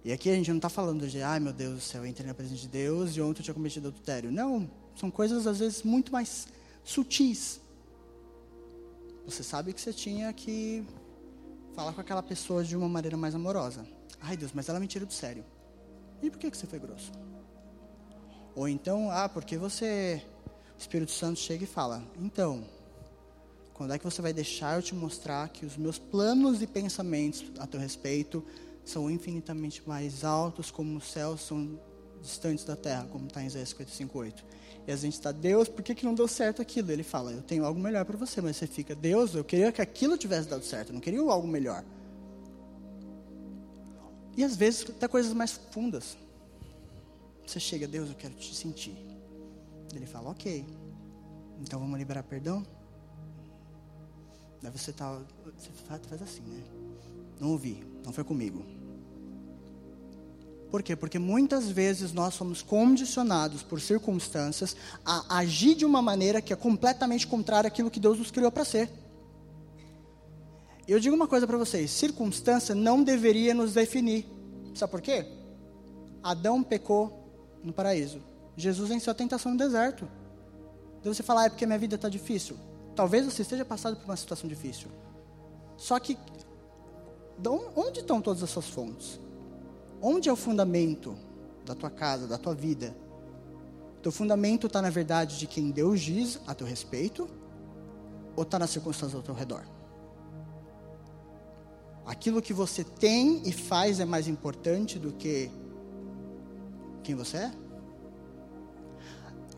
[0.04, 2.26] E aqui a gente não está falando de, ai meu Deus do céu, eu entrei
[2.26, 4.32] na presença de Deus e ontem eu tinha cometido adultério.
[4.32, 6.48] Não, são coisas às vezes muito mais
[6.82, 7.60] sutis.
[9.26, 10.84] Você sabe que você tinha que
[11.74, 13.86] falar com aquela pessoa de uma maneira mais amorosa.
[14.20, 15.44] Ai Deus, mas ela me tira do sério.
[16.22, 17.12] E por que, que você foi grosso?
[18.54, 20.22] Ou então, ah, porque você,
[20.74, 22.64] o Espírito Santo chega e fala, então,
[23.74, 27.44] quando é que você vai deixar eu te mostrar que os meus planos e pensamentos
[27.58, 28.44] a teu respeito
[28.90, 31.78] são infinitamente mais altos, como os céus são
[32.20, 34.44] distantes da terra, como está em Isaías 55:8.
[34.86, 36.90] E a gente está, Deus, por que, que não deu certo aquilo?
[36.90, 39.80] Ele fala, eu tenho algo melhor para você, mas você fica, Deus, eu queria que
[39.80, 41.84] aquilo tivesse dado certo, eu não queria algo melhor.
[44.36, 46.16] E às vezes até coisas mais fundas.
[47.46, 48.96] Você chega, Deus, eu quero te sentir.
[49.94, 50.64] Ele fala, ok,
[51.60, 52.64] então vamos liberar perdão?
[54.62, 55.20] Daí você tá,
[55.56, 55.70] você
[56.08, 56.62] faz assim, né?
[57.40, 58.79] Não ouvi, não foi comigo.
[60.70, 60.94] Por quê?
[60.94, 66.56] Porque muitas vezes nós somos condicionados por circunstâncias a agir de uma maneira que é
[66.56, 68.88] completamente contrária àquilo que Deus nos criou para ser.
[70.86, 74.26] Eu digo uma coisa para vocês: circunstância não deveria nos definir.
[74.74, 75.26] Sabe por quê?
[76.22, 78.22] Adão pecou no paraíso.
[78.56, 80.08] Jesus venceu a tentação no deserto.
[81.02, 82.56] Daí você fala, ah, é porque minha vida está difícil.
[82.94, 84.88] Talvez você esteja passado por uma situação difícil.
[85.76, 86.16] Só que
[87.74, 89.18] onde estão todas as suas fontes?
[90.02, 91.16] Onde é o fundamento
[91.64, 92.96] da tua casa, da tua vida?
[94.02, 97.28] Teu fundamento está na verdade de quem Deus diz a teu respeito?
[98.34, 99.64] Ou está nas circunstâncias ao teu redor?
[102.06, 105.50] Aquilo que você tem e faz é mais importante do que
[107.02, 107.52] quem você é?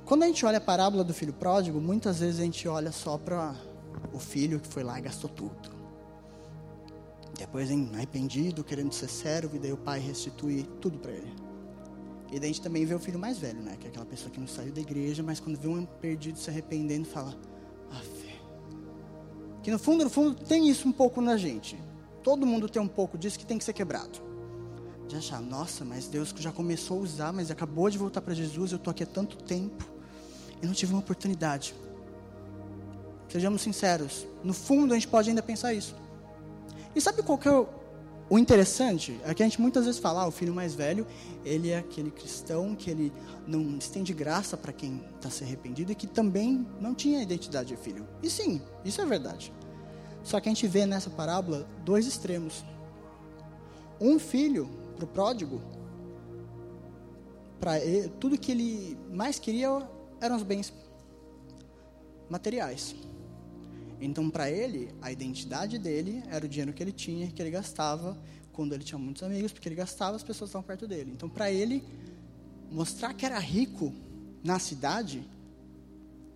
[0.05, 3.16] Quando a gente olha a parábola do filho pródigo, muitas vezes a gente olha só
[3.16, 3.55] para
[4.12, 5.71] o filho que foi lá e gastou tudo.
[7.38, 11.33] Depois, hein, arrependido, querendo ser servo, e daí o pai restitui tudo para ele.
[12.31, 13.77] E daí a gente também vê o filho mais velho, né?
[13.79, 16.49] Que é aquela pessoa que não saiu da igreja, mas quando vê um perdido se
[16.49, 17.37] arrependendo, fala:
[17.90, 18.23] Aff.
[19.62, 21.79] Que no fundo, no fundo, tem isso um pouco na gente.
[22.23, 24.21] Todo mundo tem um pouco disso que tem que ser quebrado.
[25.07, 28.73] De achar, nossa, mas Deus já começou a usar, mas acabou de voltar para Jesus,
[28.73, 29.85] eu estou aqui há tanto tempo
[30.62, 31.75] e não tive uma oportunidade.
[33.29, 35.95] Sejamos sinceros, no fundo a gente pode ainda pensar isso.
[36.94, 37.66] E sabe qual que é o,
[38.28, 39.18] o interessante?
[39.24, 41.07] É que a gente muitas vezes fala, ah, o filho mais velho,
[41.44, 43.12] ele é aquele cristão que ele
[43.46, 47.76] não estende graça para quem está se arrependido e que também não tinha identidade de
[47.76, 48.07] filho.
[48.22, 49.52] E sim, isso é verdade.
[50.22, 52.64] Só que a gente vê nessa parábola dois extremos.
[54.00, 55.61] Um filho para o pródigo,
[57.61, 57.74] para
[58.18, 59.88] tudo que ele mais queria
[60.20, 60.72] eram os bens
[62.28, 62.94] materiais.
[64.05, 68.19] Então, para ele, a identidade dele era o dinheiro que ele tinha, que ele gastava
[68.53, 71.12] quando ele tinha muitos amigos, porque ele gastava, as pessoas estavam perto dele.
[71.12, 71.85] Então, para ele,
[72.71, 73.95] mostrar que era rico
[74.43, 75.23] na cidade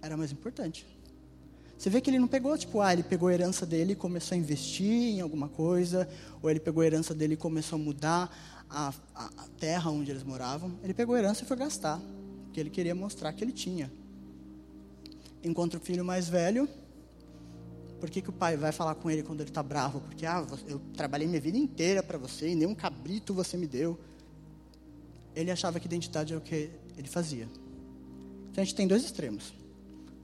[0.00, 0.86] era mais importante.
[1.76, 4.36] Você vê que ele não pegou, tipo, ah, ele pegou a herança dele e começou
[4.36, 6.08] a investir em alguma coisa,
[6.40, 10.10] ou ele pegou a herança dele e começou a mudar a, a, a terra onde
[10.10, 10.78] eles moravam.
[10.84, 12.00] Ele pegou a herança e foi gastar,
[12.44, 13.92] porque ele queria mostrar que ele tinha.
[15.42, 16.68] Enquanto o filho mais velho,
[18.00, 20.00] por que, que o pai vai falar com ele quando ele está bravo?
[20.00, 23.66] Porque, ah, eu trabalhei minha vida inteira para você e nem um cabrito você me
[23.66, 23.98] deu.
[25.34, 27.48] Ele achava que identidade é o que ele fazia.
[28.50, 29.52] Então a gente tem dois extremos.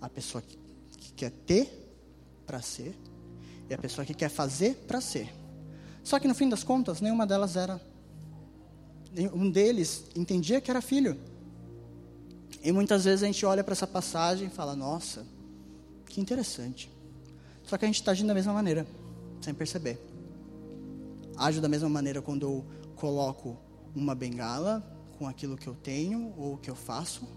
[0.01, 0.59] A pessoa que,
[0.99, 1.83] que quer ter
[2.47, 2.95] para ser
[3.69, 5.33] e a pessoa que quer fazer para ser.
[6.03, 7.81] Só que no fim das contas, nenhuma delas era.
[9.35, 11.19] Um deles entendia que era filho.
[12.63, 15.27] E muitas vezes a gente olha para essa passagem e fala: Nossa,
[16.07, 16.91] que interessante.
[17.65, 18.87] Só que a gente está agindo da mesma maneira,
[19.41, 19.99] sem perceber.
[21.37, 22.65] Ajo da mesma maneira quando eu
[22.97, 23.57] coloco
[23.95, 24.83] uma bengala
[25.19, 27.29] com aquilo que eu tenho ou que eu faço,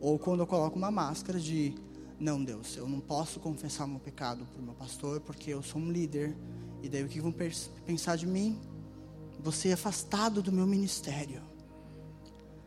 [0.00, 1.74] ou quando eu coloco uma máscara de
[2.22, 5.80] não, Deus, eu não posso confessar meu pecado para o meu pastor porque eu sou
[5.80, 6.36] um líder.
[6.80, 7.34] E daí o que vão
[7.84, 8.60] pensar de mim?
[9.40, 11.42] Você é afastado do meu ministério.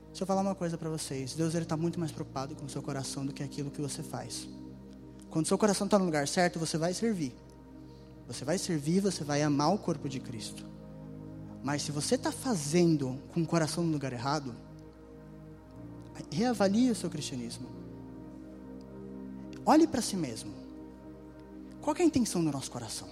[0.08, 1.36] Deixa eu falar uma coisa para vocês.
[1.36, 4.04] Deus ele está muito mais preocupado com o seu coração do que aquilo que você
[4.04, 4.48] faz.
[5.36, 7.36] Quando seu coração está no lugar certo, você vai servir.
[8.26, 10.66] Você vai servir, você vai amar o corpo de Cristo.
[11.62, 14.56] Mas se você está fazendo com o coração no lugar errado,
[16.32, 17.68] reavalie o seu cristianismo.
[19.66, 20.54] Olhe para si mesmo.
[21.82, 23.10] Qual é a intenção do nosso coração?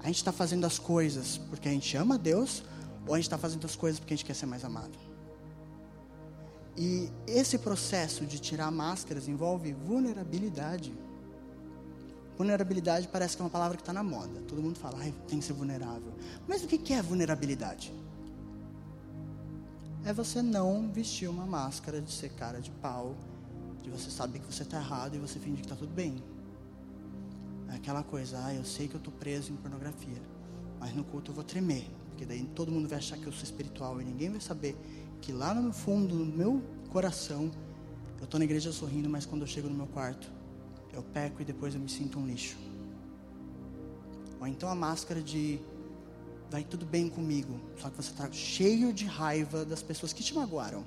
[0.00, 2.64] A gente está fazendo as coisas porque a gente ama a Deus
[3.06, 4.98] ou a gente está fazendo as coisas porque a gente quer ser mais amado?
[6.80, 10.96] E esse processo de tirar máscaras envolve vulnerabilidade.
[12.36, 14.40] Vulnerabilidade parece que é uma palavra que está na moda.
[14.46, 16.12] Todo mundo fala, ah, tem que ser vulnerável.
[16.46, 17.92] Mas o que é vulnerabilidade?
[20.04, 23.16] É você não vestir uma máscara de ser cara de pau,
[23.82, 26.22] de você saber que você está errado e você fingir que está tudo bem.
[27.70, 30.22] É aquela coisa, ah, eu sei que eu estou preso em pornografia,
[30.78, 33.42] mas no culto eu vou tremer, porque daí todo mundo vai achar que eu sou
[33.42, 34.76] espiritual e ninguém vai saber
[35.20, 37.50] que lá no fundo, no meu coração,
[38.18, 40.30] eu estou na igreja sorrindo, mas quando eu chego no meu quarto,
[40.92, 42.56] eu peco e depois eu me sinto um lixo.
[44.40, 45.60] Ou então a máscara de
[46.50, 50.34] vai tudo bem comigo, só que você está cheio de raiva das pessoas que te
[50.34, 50.84] magoaram.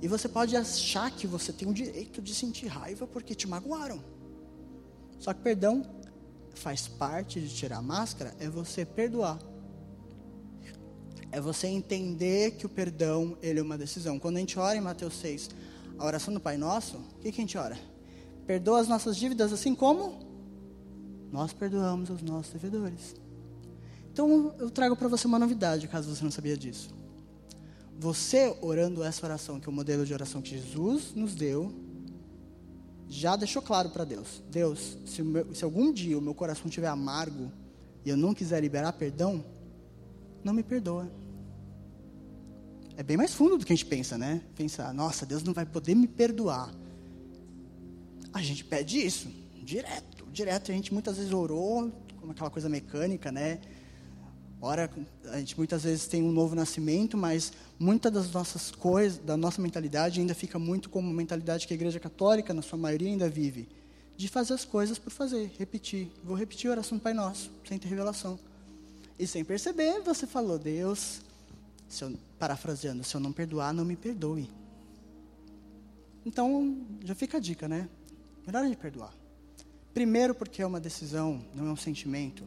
[0.00, 4.02] E você pode achar que você tem o direito de sentir raiva porque te magoaram.
[5.18, 5.82] Só que perdão
[6.54, 9.38] faz parte de tirar a máscara, é você perdoar
[11.34, 14.20] é você entender que o perdão, ele é uma decisão.
[14.20, 15.50] Quando a gente ora em Mateus 6,
[15.98, 17.76] a oração do Pai Nosso, o que, que a gente ora?
[18.46, 20.20] Perdoa as nossas dívidas assim como
[21.32, 23.16] nós perdoamos os nossos devedores.
[24.12, 26.94] Então, eu trago para você uma novidade, caso você não sabia disso.
[27.98, 31.74] Você orando essa oração, que é o modelo de oração que Jesus nos deu,
[33.08, 36.86] já deixou claro para Deus: Deus, se, meu, se, algum dia o meu coração estiver
[36.86, 37.50] amargo
[38.04, 39.44] e eu não quiser liberar perdão,
[40.44, 41.10] não me perdoa
[42.96, 44.40] é bem mais fundo do que a gente pensa, né?
[44.54, 46.72] Pensar, nossa, Deus não vai poder me perdoar.
[48.32, 49.28] A gente pede isso,
[49.62, 50.70] direto, direto.
[50.70, 53.60] A gente muitas vezes orou, como aquela coisa mecânica, né?
[54.60, 54.90] Ora,
[55.30, 59.60] a gente muitas vezes tem um novo nascimento, mas muitas das nossas coisas, da nossa
[59.60, 63.28] mentalidade ainda fica muito como a mentalidade que a igreja católica, na sua maioria, ainda
[63.28, 63.68] vive.
[64.16, 66.10] De fazer as coisas por fazer, repetir.
[66.22, 68.38] Vou repetir a oração do Pai Nosso, sem ter revelação.
[69.18, 71.20] E sem perceber, você falou, Deus,
[71.88, 72.14] se eu,
[72.44, 74.50] parafraseando, se eu não perdoar, não me perdoe.
[76.26, 77.88] Então, já fica a dica, né?
[78.46, 79.14] Melhor a gente perdoar.
[79.94, 82.44] Primeiro porque é uma decisão, não é um sentimento.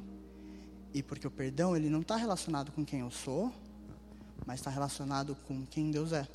[0.94, 3.52] E porque o perdão, ele não está relacionado com quem eu sou,
[4.46, 6.28] mas está relacionado com quem Deus é.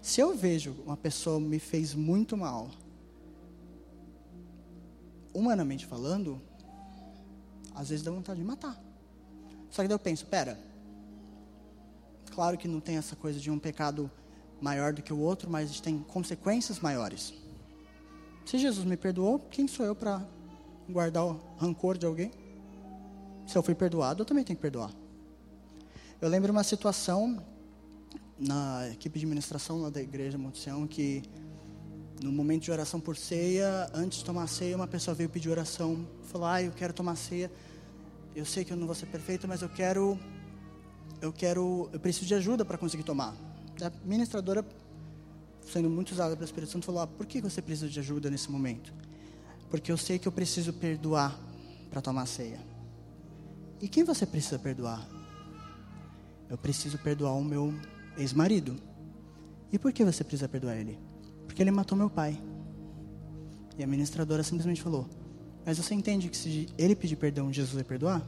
[0.00, 2.70] Se eu vejo uma pessoa me fez muito mal,
[5.34, 6.40] humanamente falando,
[7.74, 8.80] às vezes dá vontade de matar.
[9.68, 10.56] Só que daí eu penso, pera,
[12.36, 14.10] claro que não tem essa coisa de um pecado
[14.60, 17.32] maior do que o outro, mas tem consequências maiores.
[18.44, 20.22] Se Jesus me perdoou, quem sou eu para
[20.86, 22.30] guardar o rancor de alguém?
[23.46, 24.90] Se eu fui perdoado, eu também tenho que perdoar.
[26.20, 27.42] Eu lembro uma situação
[28.38, 31.22] na equipe de administração da igreja Monte que
[32.22, 35.48] no momento de oração por ceia, antes de tomar a ceia, uma pessoa veio pedir
[35.48, 37.50] oração, falou: "Ah, eu quero tomar ceia.
[38.34, 40.18] Eu sei que eu não vou ser perfeito, mas eu quero
[41.20, 43.34] eu quero, eu preciso de ajuda para conseguir tomar".
[43.82, 44.64] A ministradora
[45.66, 48.50] sendo muito usada pelo Espírito Santo falou: ah, "Por que você precisa de ajuda nesse
[48.50, 48.92] momento?"
[49.70, 51.38] Porque eu sei que eu preciso perdoar
[51.90, 52.60] para tomar a ceia.
[53.80, 55.06] E quem você precisa perdoar?
[56.48, 57.74] Eu preciso perdoar o meu
[58.16, 58.76] ex-marido.
[59.72, 60.98] E por que você precisa perdoar ele?
[61.46, 62.40] Porque ele matou meu pai.
[63.76, 65.08] E a ministradora simplesmente falou:
[65.64, 68.22] Mas você entende que se ele pedir perdão, Jesus vai perdoar?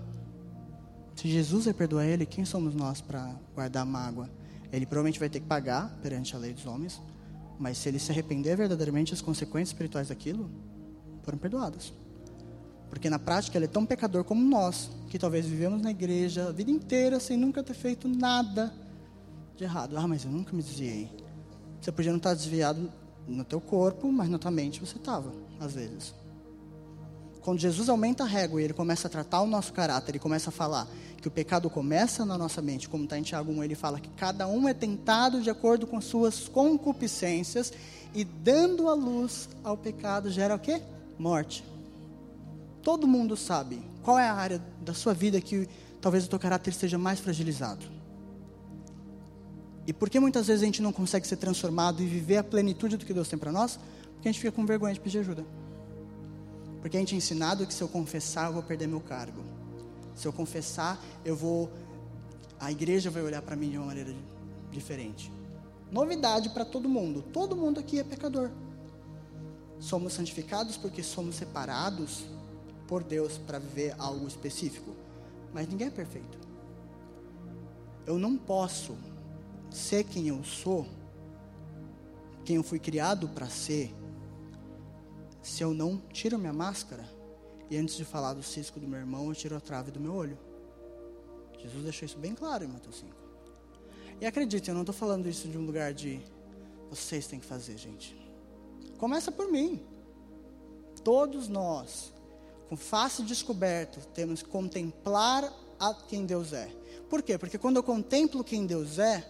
[1.18, 4.30] Se Jesus vai perdoar ele, quem somos nós para guardar mágoa?
[4.72, 7.02] Ele provavelmente vai ter que pagar perante a lei dos homens,
[7.58, 10.48] mas se ele se arrepender verdadeiramente, as consequências espirituais daquilo
[11.24, 11.92] foram perdoadas.
[12.88, 16.52] Porque na prática ele é tão pecador como nós, que talvez vivemos na igreja a
[16.52, 18.72] vida inteira sem nunca ter feito nada
[19.56, 19.96] de errado.
[19.96, 21.10] Ah, mas eu nunca me desviei.
[21.80, 22.92] Você podia não estar desviado
[23.26, 26.14] no teu corpo, mas na tua mente você estava, às vezes.
[27.40, 30.50] Quando Jesus aumenta a régua e ele começa a tratar o nosso caráter, ele começa
[30.50, 30.86] a falar
[31.20, 34.08] que o pecado começa na nossa mente, como está em Tiago 1, ele fala que
[34.10, 37.72] cada um é tentado de acordo com suas concupiscências
[38.14, 40.80] e dando a luz ao pecado gera o quê?
[41.18, 41.64] Morte.
[42.82, 45.68] Todo mundo sabe qual é a área da sua vida que
[46.00, 47.84] talvez o teu caráter esteja mais fragilizado.
[49.86, 52.96] E por que muitas vezes a gente não consegue ser transformado e viver a plenitude
[52.96, 53.78] do que Deus tem para nós?
[54.14, 55.44] Porque a gente fica com vergonha de pedir ajuda.
[56.80, 59.57] Porque a gente é ensinado que se eu confessar, eu vou perder meu cargo.
[60.18, 61.70] Se eu confessar, eu vou.
[62.58, 64.12] A igreja vai olhar para mim de uma maneira
[64.68, 65.32] diferente.
[65.92, 67.22] Novidade para todo mundo.
[67.22, 68.50] Todo mundo aqui é pecador.
[69.78, 72.24] Somos santificados porque somos separados
[72.88, 74.90] por Deus para viver algo específico.
[75.54, 76.36] Mas ninguém é perfeito.
[78.04, 78.96] Eu não posso
[79.70, 80.84] ser quem eu sou,
[82.44, 83.94] quem eu fui criado para ser,
[85.40, 87.17] se eu não tiro minha máscara
[87.70, 90.14] e antes de falar do cisco do meu irmão, eu tiro a trave do meu
[90.14, 90.38] olho.
[91.58, 93.14] Jesus deixou isso bem claro em Mateus 5.
[94.20, 96.20] E acredite, eu não estou falando isso de um lugar de
[96.90, 98.16] vocês têm que fazer, gente.
[98.96, 99.80] Começa por mim.
[101.04, 102.12] Todos nós
[102.68, 105.50] com face descoberta, temos que contemplar
[105.80, 106.70] a quem Deus é.
[107.08, 107.38] Por quê?
[107.38, 109.26] Porque quando eu contemplo quem Deus é,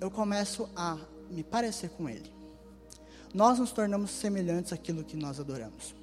[0.00, 0.96] eu começo a
[1.30, 2.32] me parecer com Ele.
[3.34, 5.94] Nós nos tornamos semelhantes àquilo que nós adoramos.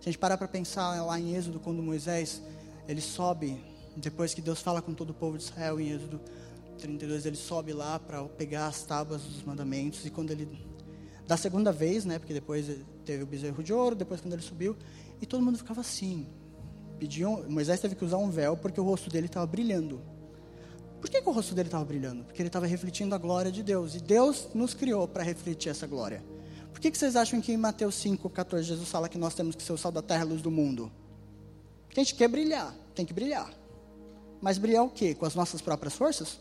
[0.00, 2.42] Se a gente parar para pensar lá em Êxodo, quando Moisés
[2.86, 3.62] ele sobe,
[3.96, 6.20] depois que Deus fala com todo o povo de Israel em Êxodo
[6.78, 10.48] 32, ele sobe lá para pegar as tábuas dos mandamentos e quando ele
[11.26, 12.66] da segunda vez, né, porque depois
[13.04, 14.74] teve o bezerro de ouro, depois quando ele subiu,
[15.20, 16.26] e todo mundo ficava assim.
[16.98, 20.00] Pediam, Moisés teve que usar um véu porque o rosto dele estava brilhando.
[21.00, 22.24] Por que, que, o rosto dele estava brilhando?
[22.24, 23.94] Porque ele estava refletindo a glória de Deus.
[23.94, 26.24] E Deus nos criou para refletir essa glória.
[26.78, 29.56] Por que, que vocês acham que em Mateus 5, 14, Jesus fala que nós temos
[29.56, 30.92] que ser o sal da terra, a luz do mundo?
[31.88, 33.52] Porque a gente quer brilhar, tem que brilhar.
[34.40, 35.12] Mas brilhar o quê?
[35.12, 36.38] Com as nossas próprias forças?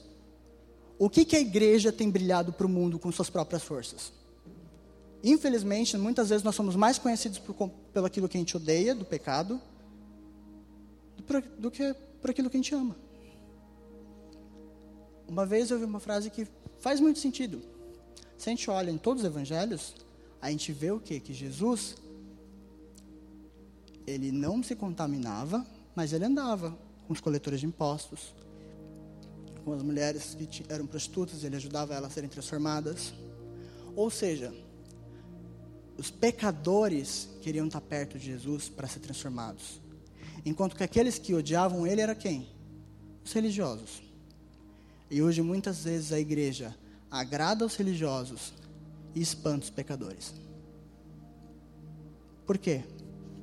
[1.00, 4.14] O que, que a igreja tem brilhado para o mundo com suas próprias forças?
[5.24, 7.56] Infelizmente, muitas vezes nós somos mais conhecidos por,
[7.92, 9.60] pelo aquilo que a gente odeia, do pecado,
[11.18, 11.24] do,
[11.58, 12.96] do que por aquilo que a gente ama.
[15.28, 17.60] Uma vez eu ouvi uma frase que faz muito sentido.
[18.38, 19.96] Se a gente olha em todos os evangelhos,
[20.42, 21.20] a gente vê o quê?
[21.20, 21.96] Que Jesus,
[24.06, 25.66] ele não se contaminava,
[25.96, 26.78] mas ele andava
[27.08, 28.34] com os coletores de impostos,
[29.64, 33.14] com as mulheres que eram prostitutas, ele ajudava elas a serem transformadas.
[33.96, 34.54] Ou seja,
[35.98, 39.82] os pecadores queriam estar perto de Jesus para ser transformados.
[40.46, 42.48] Enquanto que aqueles que odiavam ele era quem?
[43.26, 44.02] Os religiosos.
[45.10, 46.76] E hoje muitas vezes a igreja
[47.10, 48.54] agrada aos religiosos
[49.18, 50.34] e espanta os pecadores.
[52.45, 52.84] Por quê?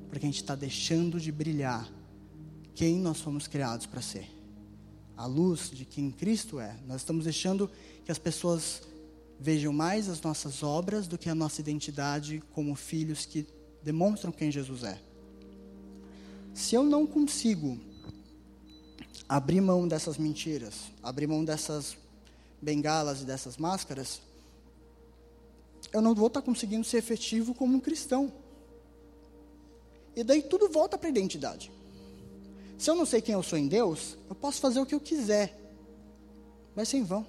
[0.09, 1.91] Porque a gente está deixando de brilhar
[2.73, 4.29] quem nós fomos criados para ser.
[5.17, 6.77] A luz de quem Cristo é.
[6.87, 7.69] Nós estamos deixando
[8.05, 8.83] que as pessoas
[9.37, 13.45] vejam mais as nossas obras do que a nossa identidade como filhos que
[13.83, 14.99] demonstram quem Jesus é.
[16.53, 17.77] Se eu não consigo
[19.27, 21.97] abrir mão dessas mentiras, abrir mão dessas
[22.61, 24.21] bengalas e dessas máscaras,
[25.95, 28.29] eu não vou estar conseguindo ser efetivo como um cristão.
[30.13, 31.71] E daí tudo volta para a identidade.
[32.77, 34.99] Se eu não sei quem eu sou em Deus, eu posso fazer o que eu
[34.99, 35.57] quiser.
[36.75, 37.25] Vai ser em vão.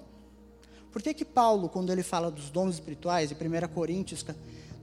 [0.91, 4.25] Por que que Paulo, quando ele fala dos dons espirituais, em 1 Coríntios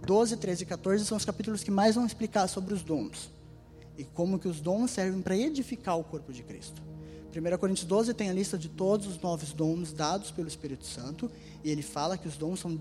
[0.07, 3.31] 12, 13 e 14, são os capítulos que mais vão explicar sobre os dons.
[3.99, 6.81] E como que os dons servem para edificar o corpo de Cristo.
[7.37, 11.31] 1 Coríntios 12 tem a lista de todos os novos dons dados pelo Espírito Santo,
[11.63, 12.75] e ele fala que os dons são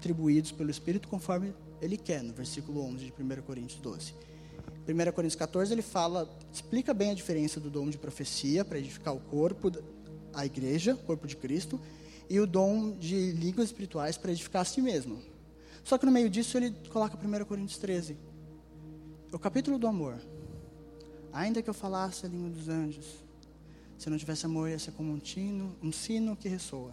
[0.00, 4.14] distribuídos pelo Espírito conforme ele quer, no versículo 11 de 1 Coríntios 12.
[4.88, 9.14] 1 Coríntios 14 ele fala, explica bem a diferença do dom de profecia para edificar
[9.14, 9.70] o corpo,
[10.32, 11.78] a igreja, o corpo de Cristo,
[12.28, 15.20] e o dom de línguas espirituais para edificar a si mesmo.
[15.84, 18.16] Só que no meio disso ele coloca 1 Coríntios 13,
[19.32, 20.20] o capítulo do amor.
[21.32, 23.06] Ainda que eu falasse a língua dos anjos,
[23.98, 26.92] se não tivesse amor, ia ser como um, tino, um sino que ressoa.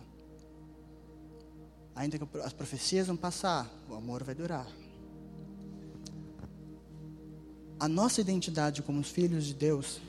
[1.97, 4.67] Ainda que as profecias vão passar, o amor vai durar.
[7.79, 9.99] A nossa identidade como filhos de Deus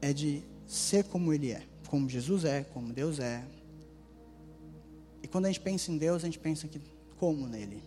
[0.00, 3.44] é de ser como Ele é, como Jesus é, como Deus é.
[5.20, 6.80] E quando a gente pensa em Deus, a gente pensa que
[7.16, 7.82] como nele.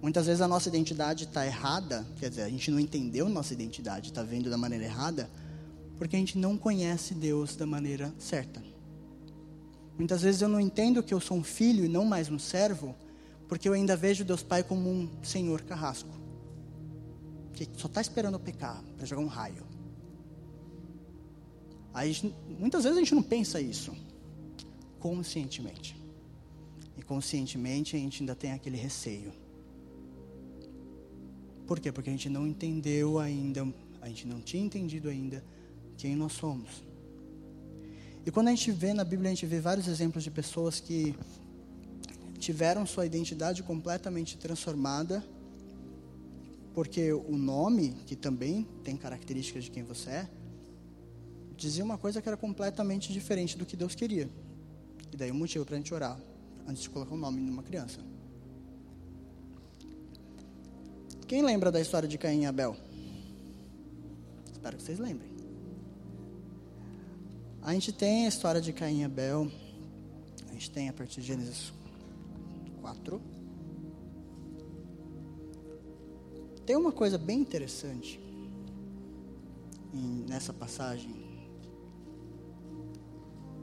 [0.00, 4.08] Muitas vezes a nossa identidade está errada, quer dizer, a gente não entendeu nossa identidade,
[4.08, 5.28] está vendo da maneira errada,
[5.98, 8.67] porque a gente não conhece Deus da maneira certa.
[9.98, 12.94] Muitas vezes eu não entendo que eu sou um filho e não mais um servo,
[13.48, 16.08] porque eu ainda vejo Deus Pai como um senhor carrasco,
[17.52, 19.66] que só está esperando eu pecar para jogar um raio.
[21.92, 22.16] Aí,
[22.60, 23.92] muitas vezes a gente não pensa isso
[25.00, 26.00] conscientemente.
[26.96, 29.32] E conscientemente a gente ainda tem aquele receio.
[31.66, 31.90] Por quê?
[31.90, 33.66] Porque a gente não entendeu ainda,
[34.00, 35.44] a gente não tinha entendido ainda
[35.96, 36.87] quem nós somos.
[38.28, 41.14] E quando a gente vê na Bíblia, a gente vê vários exemplos de pessoas que
[42.38, 45.24] tiveram sua identidade completamente transformada,
[46.74, 50.28] porque o nome, que também tem características de quem você é,
[51.56, 54.28] dizia uma coisa que era completamente diferente do que Deus queria.
[55.10, 56.20] E daí o um motivo para a gente orar,
[56.66, 57.98] antes de colocar o um nome numa criança.
[61.26, 62.76] Quem lembra da história de Caim e Abel?
[64.52, 65.37] Espero que vocês lembrem.
[67.62, 69.50] A gente tem a história de Caim e Abel.
[70.48, 71.72] A gente tem a partir de Gênesis
[72.80, 73.20] 4.
[76.64, 78.20] Tem uma coisa bem interessante
[80.28, 81.14] nessa passagem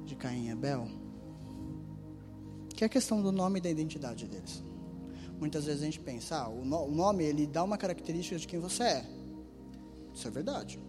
[0.06, 0.88] de Caim e Abel,
[2.76, 4.64] que é a questão do nome e da identidade deles.
[5.40, 8.60] Muitas vezes a gente pensa, ah, o, o nome ele dá uma característica de quem
[8.60, 9.06] você é.
[10.14, 10.80] Isso é verdade.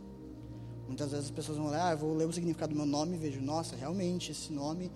[0.87, 3.19] Muitas vezes as pessoas vão lá, ah, vou ler o significado do meu nome e
[3.19, 4.91] vejo, nossa, realmente esse nome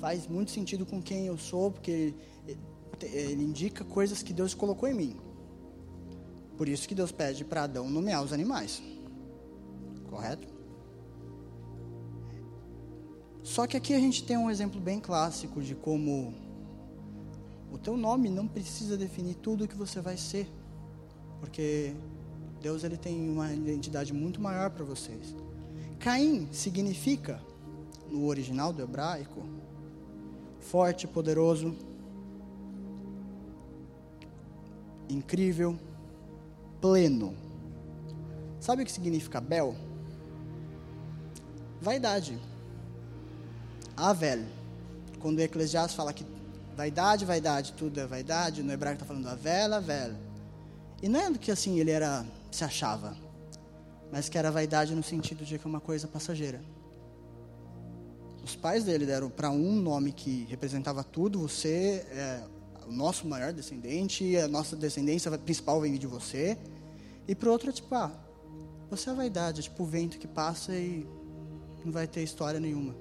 [0.00, 2.14] faz muito sentido com quem eu sou, porque
[2.46, 2.60] ele,
[3.02, 5.16] ele indica coisas que Deus colocou em mim.
[6.56, 8.82] Por isso que Deus pede para Adão nomear os animais.
[10.10, 10.48] Correto?
[13.44, 16.34] Só que aqui a gente tem um exemplo bem clássico de como
[17.72, 20.48] o teu nome não precisa definir tudo o que você vai ser.
[21.40, 21.94] Porque
[22.60, 25.34] Deus ele tem uma identidade muito maior para vocês.
[25.98, 27.40] Caim significa,
[28.10, 29.42] no original do hebraico,
[30.60, 31.76] forte, poderoso,
[35.08, 35.78] incrível,
[36.80, 37.34] pleno.
[38.60, 39.74] Sabe o que significa Bel?
[41.80, 42.38] Vaidade.
[43.96, 44.44] Avel.
[45.20, 46.24] Quando o Eclesiastes fala que
[46.76, 50.14] vaidade, vaidade, tudo é vaidade, no hebraico está falando Avel, Avel.
[51.02, 53.16] E não é que assim ele era se achava,
[54.12, 56.62] mas que era vaidade no sentido de que é uma coisa passageira.
[58.42, 62.42] Os pais dele deram para um nome que representava tudo, você é
[62.86, 66.56] o nosso maior descendente, a nossa descendência principal vem de você.
[67.26, 68.10] E para outro é tipo, ah,
[68.88, 71.06] você é a vaidade, é tipo o vento que passa e
[71.84, 72.94] não vai ter história nenhuma.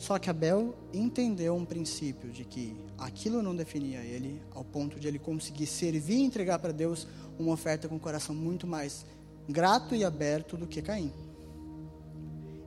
[0.00, 5.06] Só que Abel entendeu um princípio de que aquilo não definia ele, ao ponto de
[5.06, 7.06] ele conseguir servir e entregar para Deus
[7.38, 9.04] uma oferta com o coração muito mais
[9.46, 11.12] grato e aberto do que Caim.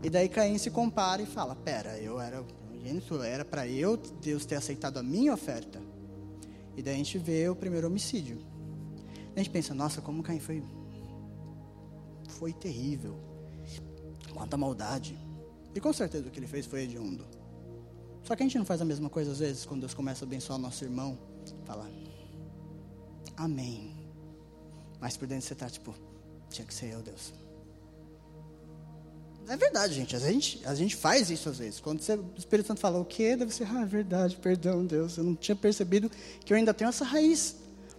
[0.04, 4.46] E daí Caim se compara e fala: Pera, eu era primogênito, era para eu, Deus
[4.46, 5.82] ter aceitado a minha oferta.
[6.78, 8.38] E daí a gente vê o primeiro homicídio.
[9.36, 10.64] A gente pensa: Nossa, como Caim foi.
[12.30, 13.18] Foi terrível.
[14.32, 15.18] Quanta maldade.
[15.76, 17.26] E com certeza o que ele fez foi hediondo.
[18.24, 20.28] Só que a gente não faz a mesma coisa às vezes quando Deus começa a
[20.28, 21.18] abençoar nosso irmão.
[21.66, 21.90] Fala:
[23.36, 23.94] Amém.
[25.00, 25.94] Mas por dentro você está tipo,
[26.50, 27.34] tinha que ser eu, Deus.
[29.48, 30.16] É verdade, gente.
[30.16, 31.80] A gente, a gente faz isso às vezes.
[31.80, 35.18] Quando você, o Espírito Santo fala o quê, deve ser, ah, é verdade, perdão, Deus.
[35.18, 36.10] Eu não tinha percebido
[36.46, 37.58] que eu ainda tenho essa raiz.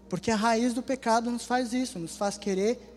[0.09, 2.94] Porque a raiz do pecado nos faz isso, nos faz querer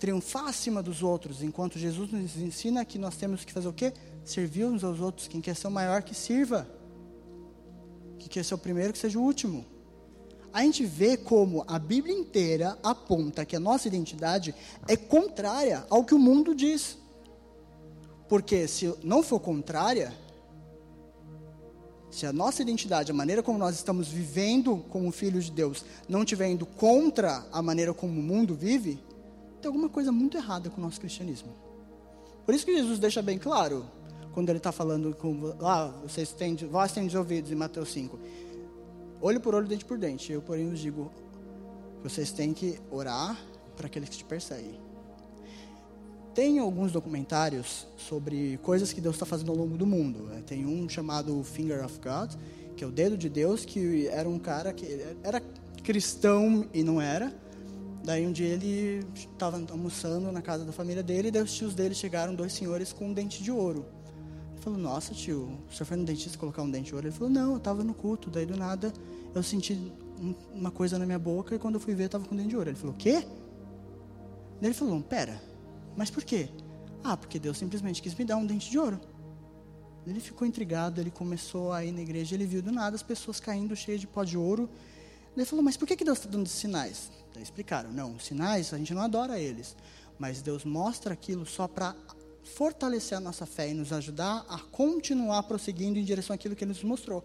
[0.00, 3.92] triunfar acima dos outros, enquanto Jesus nos ensina que nós temos que fazer o quê?
[4.24, 5.28] Servir uns aos outros.
[5.28, 6.66] Quem quer ser o maior, que sirva.
[8.18, 9.64] Quem quer ser o primeiro, que seja o último.
[10.52, 14.54] A gente vê como a Bíblia inteira aponta que a nossa identidade
[14.88, 16.98] é contrária ao que o mundo diz.
[18.26, 20.12] Porque se não for contrária,
[22.10, 26.22] se a nossa identidade, a maneira como nós estamos vivendo como filhos de Deus, não
[26.22, 28.98] estiver indo contra a maneira como o mundo vive,
[29.60, 31.52] tem alguma coisa muito errada com o nosso cristianismo.
[32.44, 33.84] Por isso que Jesus deixa bem claro,
[34.32, 38.18] quando ele está falando com, ah, vocês têm, vós têm ouvidos, em Mateus 5.
[39.20, 40.32] Olho por olho, dente por dente.
[40.32, 41.10] Eu, porém, vos digo,
[42.02, 43.38] vocês têm que orar
[43.76, 44.78] para aqueles que te perseguem.
[46.34, 50.20] Tem alguns documentários sobre coisas que Deus está fazendo ao longo do mundo.
[50.24, 50.42] Né?
[50.46, 52.32] Tem um chamado Finger of God,
[52.76, 54.86] que é o dedo de Deus, que era um cara que
[55.22, 55.42] era
[55.82, 57.34] cristão e não era.
[58.02, 61.74] Daí um dia ele estava almoçando na casa da família dele, e daí os tios
[61.74, 63.84] dele chegaram, dois senhores com um dente de ouro.
[64.52, 67.06] Ele falou, nossa tio, o senhor foi no dentista colocar um dente de ouro?
[67.06, 68.92] Ele falou, não, eu estava no culto, daí do nada
[69.34, 69.92] eu senti
[70.52, 72.56] uma coisa na minha boca e quando eu fui ver estava com um dente de
[72.56, 72.70] ouro.
[72.70, 73.24] Ele falou, o quê?
[74.60, 75.40] Daí ele falou, pera,
[75.96, 76.48] mas por quê?
[77.02, 79.00] Ah, porque Deus simplesmente quis me dar um dente de ouro.
[80.06, 83.38] Ele ficou intrigado, ele começou a ir na igreja, ele viu do nada as pessoas
[83.38, 84.68] caindo cheias de pó de ouro.
[85.36, 87.10] Ele falou, mas por que, que Deus está dando sinais?
[87.38, 89.76] Explicaram, não, sinais a gente não adora eles,
[90.18, 91.94] mas Deus mostra aquilo só para
[92.42, 96.70] fortalecer a nossa fé e nos ajudar a continuar prosseguindo em direção àquilo que Ele
[96.70, 97.24] nos mostrou.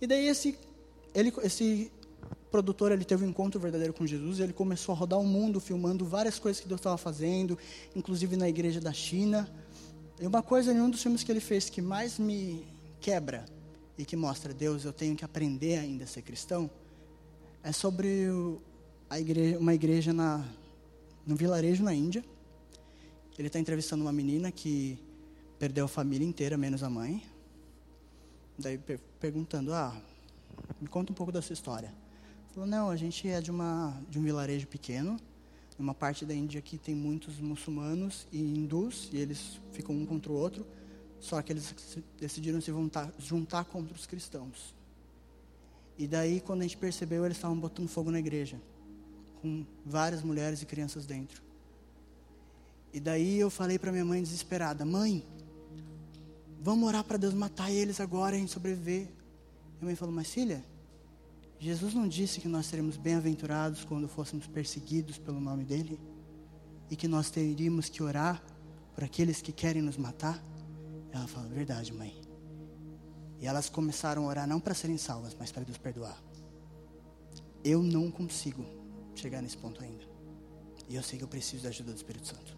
[0.00, 0.58] E daí esse,
[1.14, 1.90] ele, esse
[2.50, 5.60] produtor ele teve um encontro verdadeiro com Jesus e ele começou a rodar o mundo
[5.60, 7.58] filmando várias coisas que Deus estava fazendo,
[7.94, 9.48] inclusive na igreja da China.
[10.20, 12.66] E uma coisa em um dos filmes que ele fez que mais me
[13.00, 13.44] quebra
[13.96, 16.70] e que mostra Deus, eu tenho que aprender ainda a ser cristão,
[17.62, 18.60] é sobre o,
[19.10, 20.44] a igreja, uma igreja na,
[21.26, 22.24] no vilarejo na Índia.
[23.38, 24.98] Ele está entrevistando uma menina que
[25.58, 27.22] perdeu a família inteira, menos a mãe.
[28.58, 29.96] Daí per perguntando, ah,
[30.80, 31.92] me conta um pouco da sua história.
[32.52, 35.16] Falou, não, a gente é de, uma, de um vilarejo pequeno,
[35.78, 40.30] uma parte da Índia que tem muitos muçulmanos e hindus, e eles ficam um contra
[40.30, 40.66] o outro,
[41.20, 41.74] só que eles
[42.18, 44.74] decidiram se juntar, juntar contra os cristãos.
[45.96, 48.60] E daí, quando a gente percebeu, eles estavam botando fogo na igreja,
[49.40, 51.42] com várias mulheres e crianças dentro.
[52.92, 55.24] E daí eu falei para minha mãe desesperada: Mãe,
[56.60, 59.08] vamos orar para Deus matar eles agora e a gente sobreviver.
[59.76, 60.64] Minha mãe falou: Mas filha,
[61.58, 66.00] Jesus não disse que nós seremos bem-aventurados quando fôssemos perseguidos pelo nome dele?
[66.90, 68.42] E que nós teríamos que orar
[68.94, 70.42] por aqueles que querem nos matar?
[71.12, 72.20] Ela falou: Verdade, mãe.
[73.40, 76.20] E elas começaram a orar não para serem salvas, mas para Deus perdoar.
[77.62, 78.64] Eu não consigo
[79.18, 80.04] chegar nesse ponto ainda.
[80.88, 82.56] E eu sei que eu preciso da ajuda do Espírito Santo.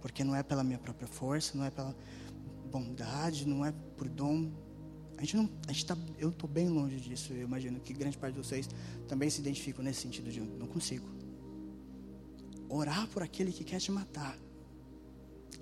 [0.00, 1.94] Porque não é pela minha própria força, não é pela
[2.70, 4.50] bondade, não é por dom
[5.22, 7.32] a gente não, a gente tá, eu estou bem longe disso.
[7.32, 8.68] Eu imagino que grande parte de vocês
[9.06, 11.06] também se identificam nesse sentido de não consigo.
[12.68, 14.36] Orar por aquele que quer te matar,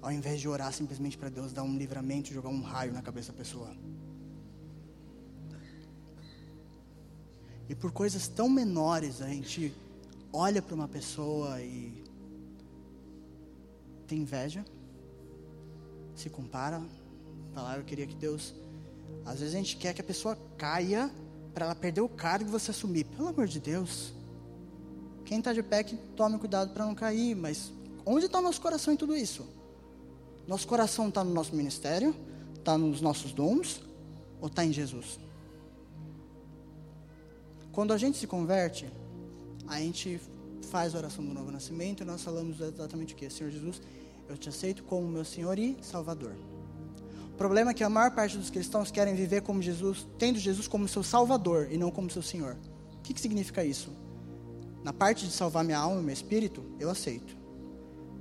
[0.01, 3.33] ao invés de orar simplesmente para Deus dar um livramento, jogar um raio na cabeça
[3.33, 3.77] da pessoa.
[7.69, 9.75] E por coisas tão menores a gente
[10.33, 12.05] olha para uma pessoa e
[14.07, 14.65] tem inveja,
[16.15, 16.83] se compara,
[17.55, 18.55] falar eu queria que Deus
[19.25, 21.11] às vezes a gente quer que a pessoa caia
[21.53, 23.05] para ela perder o cargo e você assumir.
[23.05, 24.13] Pelo amor de Deus.
[25.25, 27.35] Quem está de pé que tome cuidado para não cair.
[27.35, 27.73] Mas
[28.05, 29.47] onde está o nosso coração em tudo isso?
[30.47, 32.15] Nosso coração está no nosso ministério?
[32.57, 33.83] Está nos nossos dons?
[34.41, 35.19] Ou está em Jesus?
[37.73, 38.91] Quando a gente se converte,
[39.77, 40.21] a gente
[40.71, 43.31] faz a oração do novo nascimento e nós falamos exatamente o que?
[43.31, 43.81] Senhor Jesus,
[44.29, 46.37] eu te aceito como meu Senhor e Salvador
[47.41, 50.87] problema é que a maior parte dos cristãos querem viver como Jesus, tendo Jesus como
[50.87, 52.55] seu Salvador e não como seu Senhor.
[52.93, 53.91] O que, que significa isso?
[54.85, 57.35] Na parte de salvar minha alma e meu espírito, eu aceito.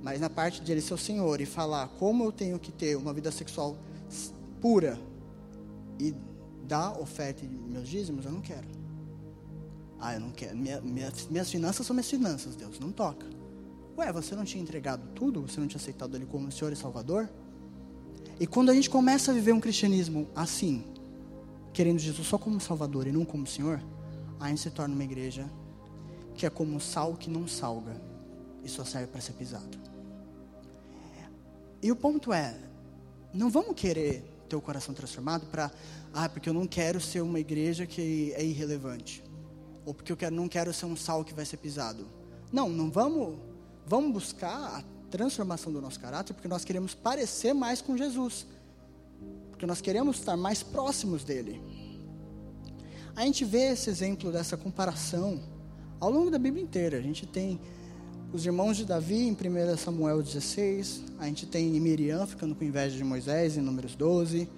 [0.02, 2.96] Mas na parte de ele ser o Senhor e falar como eu tenho que ter
[2.96, 3.76] uma vida sexual
[4.58, 4.98] pura
[5.98, 6.14] e
[6.66, 8.79] dar oferta e meus dízimos, eu não quero.
[10.00, 10.56] Ah, eu não quero.
[10.56, 13.26] Minha, minhas, minhas finanças são minhas finanças, Deus, não toca.
[13.98, 15.42] Ué, você não tinha entregado tudo?
[15.42, 17.28] Você não tinha aceitado Ele como Senhor e Salvador?
[18.38, 20.84] E quando a gente começa a viver um cristianismo assim,
[21.72, 23.82] querendo Jesus só como Salvador e não como Senhor,
[24.38, 25.50] a gente se torna uma igreja
[26.34, 28.00] que é como sal que não salga
[28.64, 29.78] e só serve para ser pisado.
[31.82, 32.58] E o ponto é,
[33.32, 35.70] não vamos querer ter o coração transformado para,
[36.12, 39.22] ah, porque eu não quero ser uma igreja que é irrelevante,
[39.84, 42.06] ou porque eu quero, não quero ser um sal que vai ser pisado.
[42.52, 43.38] Não, não vamos,
[43.86, 48.46] vamos buscar a transformação do nosso caráter, porque nós queremos parecer mais com Jesus,
[49.50, 51.60] porque nós queremos estar mais próximos dele.
[53.14, 55.40] A gente vê esse exemplo dessa comparação
[55.98, 56.96] ao longo da Bíblia inteira.
[56.96, 57.60] A gente tem
[58.32, 62.96] os irmãos de Davi em 1 Samuel 16, a gente tem Miriam ficando com inveja
[62.96, 64.48] de Moisés em Números 12.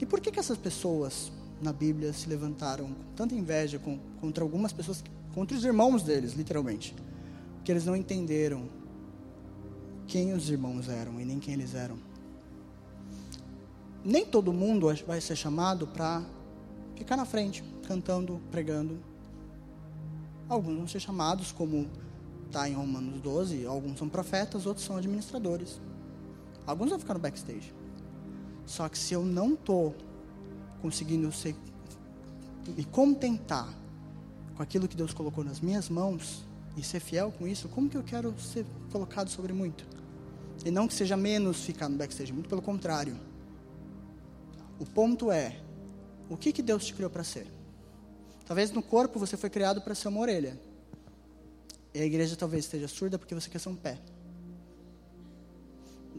[0.00, 1.30] E por que, que essas pessoas
[1.60, 5.02] na Bíblia se levantaram com tanta inveja com, contra algumas pessoas,
[5.34, 6.94] contra os irmãos deles, literalmente?
[7.56, 8.68] Porque eles não entenderam
[10.06, 11.98] quem os irmãos eram e nem quem eles eram.
[14.04, 16.22] Nem todo mundo vai ser chamado para
[16.94, 18.98] ficar na frente, cantando, pregando.
[20.48, 21.86] Alguns vão ser chamados, como
[22.46, 25.80] está em Romanos 12, alguns são profetas, outros são administradores.
[26.66, 27.74] Alguns vão ficar no backstage.
[28.64, 29.94] Só que se eu não estou
[30.80, 31.54] conseguindo ser,
[32.76, 33.68] me contentar
[34.56, 36.44] com aquilo que Deus colocou nas minhas mãos
[36.76, 39.84] e ser fiel com isso, como que eu quero ser colocado sobre muito?
[40.64, 43.16] E não que seja menos ficar no backstage, muito pelo contrário.
[44.78, 45.60] O ponto é,
[46.28, 47.46] o que, que Deus te criou para ser?
[48.46, 50.58] Talvez no corpo você foi criado para ser uma orelha.
[51.94, 53.98] E a igreja talvez esteja surda porque você quer ser um pé.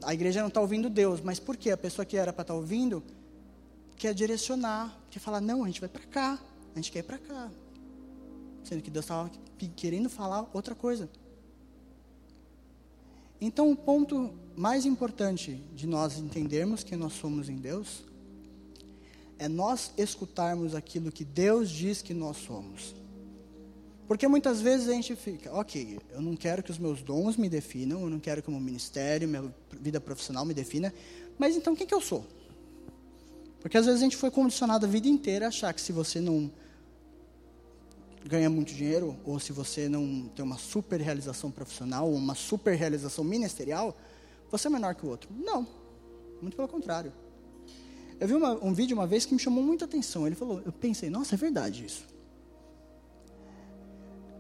[0.03, 1.71] A igreja não está ouvindo Deus, mas por quê?
[1.71, 3.03] A pessoa que era para estar tá ouvindo
[3.99, 6.39] quer direcionar, quer falar, não, a gente vai para cá,
[6.73, 7.51] a gente quer ir para cá.
[8.63, 9.29] Sendo que Deus estava
[9.75, 11.09] querendo falar outra coisa.
[13.41, 18.03] Então, o ponto mais importante de nós entendermos que nós somos em Deus
[19.37, 22.95] é nós escutarmos aquilo que Deus diz que nós somos.
[24.07, 27.47] Porque muitas vezes a gente fica, ok, eu não quero que os meus dons me
[27.47, 30.93] definam, eu não quero que o meu ministério, minha vida profissional me defina,
[31.37, 32.25] mas então quem que eu sou?
[33.59, 36.19] Porque às vezes a gente foi condicionado a vida inteira a achar que se você
[36.21, 36.51] não
[38.25, 42.75] ganha muito dinheiro, ou se você não tem uma super realização profissional, ou uma super
[42.75, 43.95] realização ministerial,
[44.49, 45.29] você é menor que o outro.
[45.33, 45.67] Não,
[46.41, 47.11] muito pelo contrário.
[48.19, 50.27] Eu vi uma, um vídeo uma vez que me chamou muita atenção.
[50.27, 52.03] Ele falou, eu pensei, nossa, é verdade isso.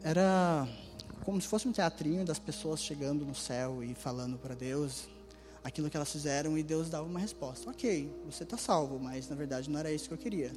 [0.03, 0.67] Era
[1.23, 5.07] como se fosse um teatrinho das pessoas chegando no céu e falando para Deus
[5.63, 7.69] aquilo que elas fizeram e Deus dava uma resposta.
[7.69, 10.51] Ok, você está salvo, mas na verdade não era isso que eu queria.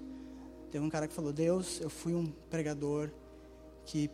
[0.70, 3.10] Teve um cara que falou: Deus, eu fui um pregador
[3.84, 4.10] que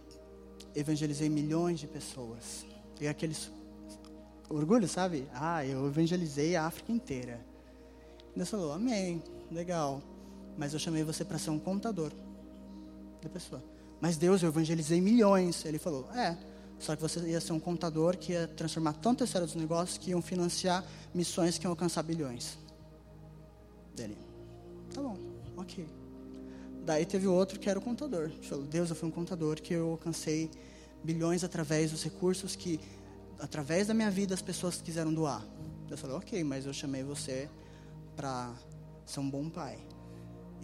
[0.75, 2.67] evangelizei milhões de pessoas.
[3.01, 3.51] E aqueles
[4.49, 5.29] orgulho, sabe?
[5.33, 7.41] Ah, eu evangelizei a África inteira.
[8.35, 10.03] Deus falou: Amém, legal.
[10.57, 12.13] Mas eu chamei você para ser um contador
[13.23, 13.63] da pessoa.
[14.01, 15.65] Mas Deus, eu evangelizei milhões.
[15.65, 16.37] Ele falou: É,
[16.79, 19.99] só que você ia ser um contador que ia transformar tanto a história dos negócios
[19.99, 22.57] que iam financiar missões que iam alcançar bilhões.
[23.95, 24.17] Dele:
[24.95, 25.17] Tá bom,
[25.57, 25.87] ok.
[26.85, 28.31] Daí teve outro que era o contador.
[28.31, 30.51] Ele falou: Deus, eu fui um contador que eu alcancei
[31.03, 32.81] bilhões através dos recursos que,
[33.39, 35.45] através da minha vida, as pessoas quiseram doar.
[35.89, 37.51] Deus falou: Ok, mas eu chamei você
[38.15, 38.55] para
[39.05, 39.79] ser um bom pai.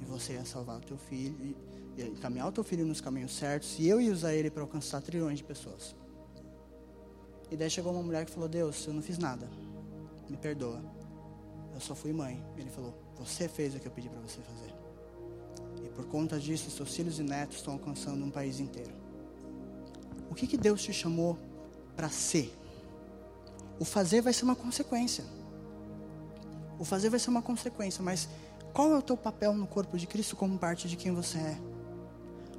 [0.00, 1.56] E você ia salvar o teu filho, e,
[2.00, 5.00] e encaminhar o teu filho nos caminhos certos, e eu ia usar ele para alcançar
[5.00, 5.94] trilhões de pessoas.
[7.54, 9.48] E daí chegou uma mulher que falou: Deus, eu não fiz nada,
[10.28, 10.82] me perdoa.
[11.72, 12.44] Eu só fui mãe.
[12.56, 14.74] Ele falou: Você fez o que eu pedi para você fazer.
[15.84, 18.92] E por conta disso, seus filhos e netos estão alcançando um país inteiro.
[20.28, 21.38] O que, que Deus te chamou
[21.94, 22.52] para ser?
[23.78, 25.24] O fazer vai ser uma consequência.
[26.76, 28.28] O fazer vai ser uma consequência, mas
[28.72, 31.56] qual é o teu papel no corpo de Cristo como parte de quem você é?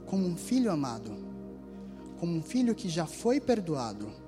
[0.06, 1.12] Como um filho amado,
[2.18, 4.24] como um filho que já foi perdoado.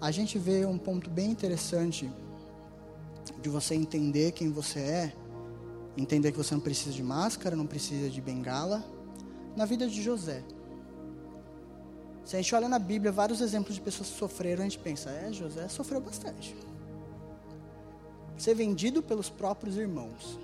[0.00, 2.10] A gente vê um ponto bem interessante
[3.42, 5.12] de você entender quem você é,
[5.96, 8.84] entender que você não precisa de máscara, não precisa de bengala,
[9.56, 10.44] na vida de José.
[12.24, 15.10] Se a gente olha na Bíblia vários exemplos de pessoas que sofreram, a gente pensa,
[15.10, 16.54] é, José sofreu bastante.
[18.36, 20.38] Ser vendido pelos próprios irmãos.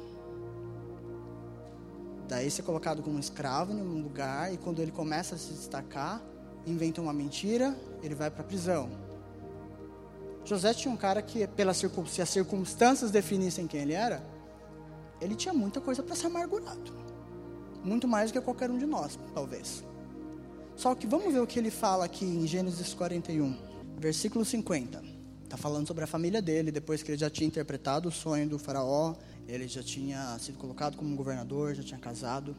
[2.26, 6.20] Daí ser colocado como escravo em um lugar e quando ele começa a se destacar,
[6.66, 9.03] inventa uma mentira, ele vai para a prisão.
[10.44, 12.04] José tinha um cara que, pelas circun...
[12.06, 14.22] se as circunstâncias definissem quem ele era,
[15.20, 16.92] ele tinha muita coisa para ser amargurado.
[17.82, 19.82] Muito mais do que qualquer um de nós, talvez.
[20.76, 23.56] Só que vamos ver o que ele fala aqui em Gênesis 41,
[23.98, 25.02] versículo 50.
[25.44, 28.58] Está falando sobre a família dele, depois que ele já tinha interpretado o sonho do
[28.58, 29.14] faraó,
[29.46, 32.56] ele já tinha sido colocado como governador, já tinha casado.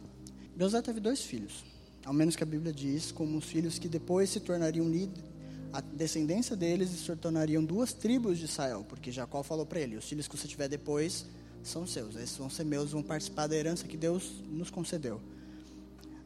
[0.58, 1.66] José teve dois filhos,
[2.06, 5.35] ao menos que a Bíblia diz, como os filhos que depois se tornariam líderes,
[5.76, 10.08] a descendência deles se tornariam duas tribos de Israel, porque Jacó falou para ele: os
[10.08, 11.26] filhos que você tiver depois
[11.62, 15.20] são seus, esses vão ser meus, vão participar da herança que Deus nos concedeu.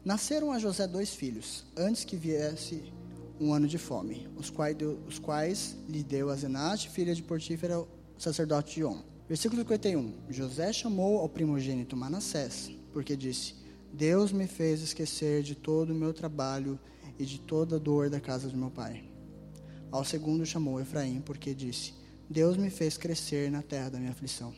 [0.04, 2.92] Nasceram a José dois filhos, antes que viesse
[3.40, 4.76] um ano de fome, os quais,
[5.08, 7.84] os quais lhe deu a Zenate, filha de Portífera,
[8.16, 9.02] sacerdote de On.
[9.28, 10.14] Versículo 51.
[10.28, 13.56] José chamou ao primogênito Manassés, porque disse:
[13.92, 16.78] Deus me fez esquecer de todo o meu trabalho
[17.18, 19.09] e de toda a dor da casa de meu pai.
[19.90, 21.94] Ao segundo chamou Efraim, porque disse:
[22.28, 24.54] Deus me fez crescer na terra da minha aflição.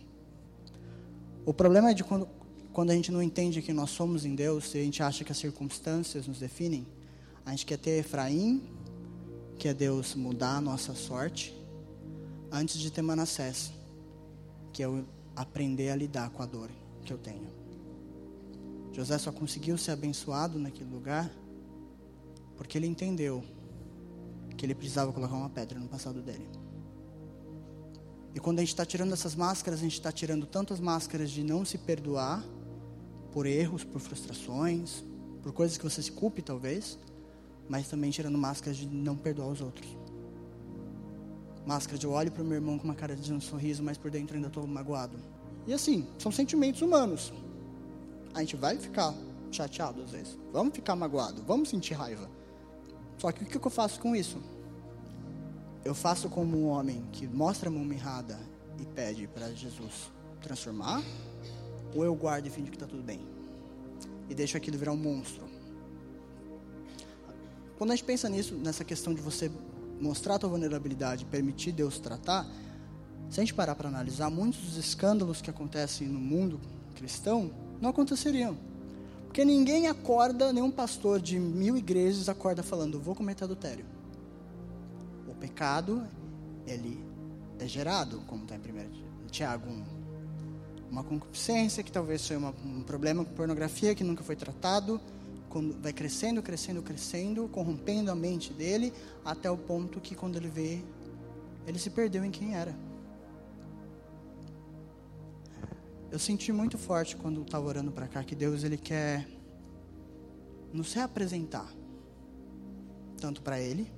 [1.44, 2.28] O problema é de quando,
[2.72, 5.32] quando a gente não entende que nós somos em Deus, e a gente acha que
[5.32, 6.86] as circunstâncias nos definem,
[7.44, 8.62] a gente quer ter Efraim,
[9.58, 11.54] que é Deus mudar a nossa sorte,
[12.50, 13.72] antes de ter Manassés,
[14.72, 15.04] que é eu
[15.34, 16.70] aprender a lidar com a dor
[17.04, 17.48] que eu tenho.
[18.92, 21.30] José só conseguiu ser abençoado naquele lugar
[22.56, 23.42] porque ele entendeu
[24.62, 26.48] que ele precisava colocar uma pedra no passado dele.
[28.32, 31.42] E quando a gente está tirando essas máscaras, a gente está tirando tantas máscaras de
[31.42, 32.44] não se perdoar
[33.32, 35.02] por erros, por frustrações,
[35.42, 36.96] por coisas que você se culpe talvez,
[37.68, 39.98] mas também tirando máscaras de não perdoar os outros.
[41.66, 43.98] Máscara de eu olho para o meu irmão com uma cara de um sorriso, mas
[43.98, 45.18] por dentro ainda estou magoado.
[45.66, 47.32] E assim, são sentimentos humanos.
[48.32, 49.12] A gente vai ficar
[49.50, 50.38] chateado às vezes.
[50.52, 52.30] Vamos ficar magoado, vamos sentir raiva.
[53.18, 54.40] Só que o que eu faço com isso?
[55.84, 58.38] Eu faço como um homem que mostra a mão mirrada
[58.80, 60.10] e pede para Jesus
[60.40, 61.02] transformar,
[61.94, 63.20] ou eu guardo e finge que está tudo bem
[64.28, 65.44] e deixo aquilo virar um monstro.
[67.76, 69.50] Quando a gente pensa nisso, nessa questão de você
[70.00, 72.46] mostrar a tua vulnerabilidade permitir Deus tratar,
[73.28, 76.60] se a gente parar para analisar, muitos dos escândalos que acontecem no mundo
[76.94, 78.56] cristão não aconteceriam.
[79.24, 83.84] Porque ninguém acorda, nenhum pastor de mil igrejas acorda falando, vou cometer adultério.
[85.42, 86.06] Pecado,
[86.64, 87.04] ele
[87.58, 89.84] é gerado, como está em 1 Tiago 1.
[90.88, 95.00] Uma concupiscência que talvez foi uma, um problema com pornografia que nunca foi tratado,
[95.48, 98.92] quando vai crescendo, crescendo, crescendo, corrompendo a mente dele,
[99.24, 100.80] até o ponto que quando ele vê,
[101.66, 102.72] ele se perdeu em quem era.
[106.12, 109.26] eu senti muito forte quando estava orando para cá que Deus ele quer
[110.70, 111.66] nos reapresentar
[113.18, 113.90] tanto para ele,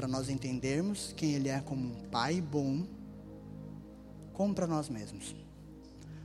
[0.00, 2.86] para nós entendermos quem ele é como um pai bom,
[4.32, 5.36] como para nós mesmos.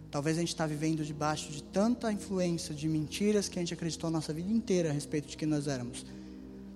[0.10, 4.08] Talvez a gente está vivendo debaixo de tanta influência de mentiras que a gente acreditou
[4.08, 6.06] a nossa vida inteira a respeito de quem nós éramos.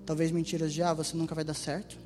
[0.04, 1.96] Talvez mentiras de ah, você nunca vai dar certo.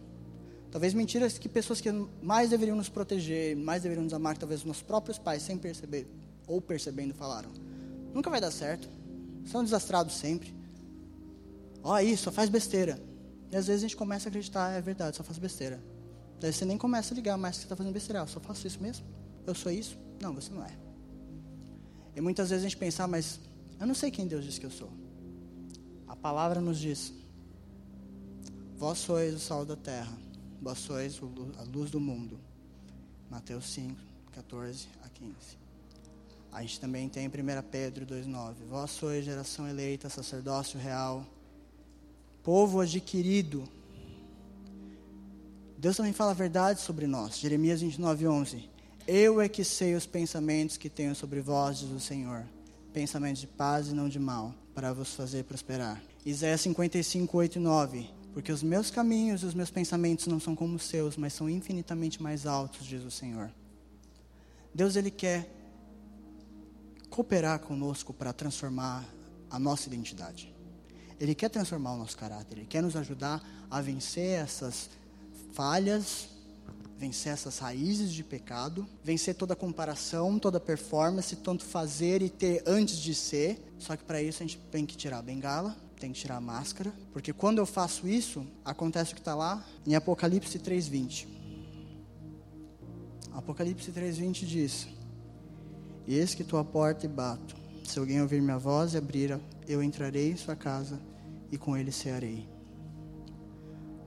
[0.70, 1.90] Talvez mentiras que pessoas que
[2.22, 6.06] mais deveriam nos proteger, mais deveriam nos amar, talvez nossos próprios pais, sem perceber,
[6.46, 7.50] ou percebendo, falaram:
[8.14, 8.88] nunca vai dar certo,
[9.44, 10.54] são desastrados sempre.
[11.82, 12.96] Ó, oh, isso, só faz besteira.
[13.50, 15.82] E às vezes a gente começa a acreditar, é verdade, só faz besteira.
[16.40, 18.22] Daí você nem começa a ligar mais que você está fazendo besteira.
[18.22, 19.06] Ah, só faço isso mesmo?
[19.46, 19.96] Eu sou isso?
[20.20, 20.76] Não, você não é.
[22.14, 23.40] E muitas vezes a gente pensa, ah, mas
[23.80, 24.90] eu não sei quem Deus diz que eu sou.
[26.06, 27.12] A palavra nos diz:
[28.76, 30.16] Vós sois o sal da terra,
[30.60, 31.20] vós sois
[31.58, 32.38] a luz do mundo.
[33.30, 34.00] Mateus 5,
[34.32, 35.34] 14 a 15.
[36.52, 37.30] A gente também tem 1
[37.70, 38.54] Pedro 2,9.
[38.68, 41.26] Vós sois geração eleita, sacerdócio real,
[42.44, 43.64] povo adquirido.
[45.78, 47.38] Deus também fala a verdade sobre nós.
[47.38, 48.68] Jeremias 29,11.
[49.08, 52.44] Eu é que sei os pensamentos que tenho sobre vós, diz o Senhor.
[52.92, 56.02] Pensamentos de paz e não de mal, para vos fazer prosperar.
[56.24, 58.10] Isaías 55, 8 e 9.
[58.34, 61.48] Porque os meus caminhos e os meus pensamentos não são como os seus, mas são
[61.48, 63.50] infinitamente mais altos, diz o Senhor.
[64.74, 65.48] Deus, Ele quer
[67.08, 69.04] cooperar conosco para transformar
[69.50, 70.53] a nossa identidade.
[71.20, 74.90] Ele quer transformar o nosso caráter, ele quer nos ajudar a vencer essas
[75.52, 76.28] falhas,
[76.98, 82.96] vencer essas raízes de pecado, vencer toda comparação, toda performance, tanto fazer e ter antes
[82.96, 83.60] de ser.
[83.78, 86.40] Só que para isso a gente tem que tirar a bengala, tem que tirar a
[86.40, 91.26] máscara, porque quando eu faço isso, acontece o que está lá em Apocalipse 3:20.
[93.32, 94.88] Apocalipse 3:20 diz:
[96.06, 97.56] eis que à porta e bato.
[97.84, 101.00] Se alguém ouvir minha voz e abrir, eu entrarei em sua casa
[101.50, 102.48] e com ele cearei.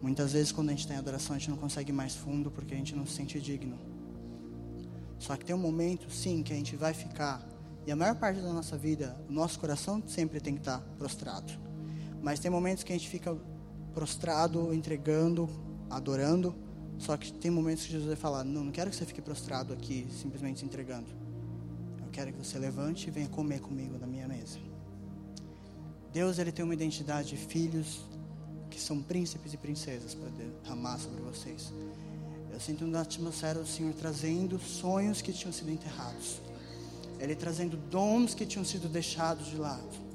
[0.01, 2.73] Muitas vezes, quando a gente está em adoração, a gente não consegue mais fundo porque
[2.73, 3.77] a gente não se sente digno.
[5.17, 7.47] Só que tem um momento, sim, que a gente vai ficar.
[7.85, 11.51] E a maior parte da nossa vida, o nosso coração sempre tem que estar prostrado.
[12.21, 13.35] Mas tem momentos que a gente fica
[13.93, 15.49] prostrado, entregando,
[15.89, 16.55] adorando.
[16.99, 19.73] Só que tem momentos que Jesus vai falar: Não, não quero que você fique prostrado
[19.73, 21.27] aqui, simplesmente se entregando
[22.17, 24.57] quero que você levante e venha comer comigo na minha mesa.
[26.13, 27.99] Deus ele tem uma identidade de filhos
[28.69, 31.71] que são príncipes e princesas para derramar sobre vocês.
[32.51, 36.41] Eu sinto na atmosfera o Senhor trazendo sonhos que tinham sido enterrados.
[37.19, 40.07] Ele trazendo dons que tinham sido deixados de lado.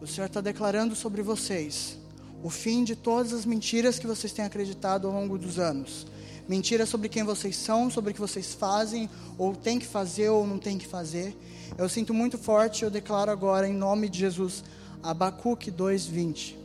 [0.00, 1.98] O Senhor está declarando sobre vocês
[2.42, 6.06] o fim de todas as mentiras que vocês têm acreditado ao longo dos anos.
[6.48, 10.46] Mentiras sobre quem vocês são, sobre o que vocês fazem, ou tem que fazer ou
[10.46, 11.36] não tem que fazer.
[11.76, 14.64] Eu sinto muito forte, eu declaro agora em nome de Jesus,
[15.02, 16.58] Abacuque 2:20.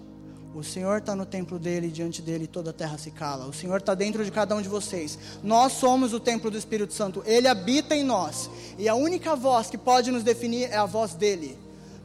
[0.53, 3.45] O Senhor está no templo dele, diante dele toda a terra se cala.
[3.45, 5.19] O Senhor está dentro de cada um de vocês.
[5.43, 7.21] Nós somos o templo do Espírito Santo.
[7.25, 8.49] Ele habita em nós.
[8.77, 11.57] E a única voz que pode nos definir é a voz dele.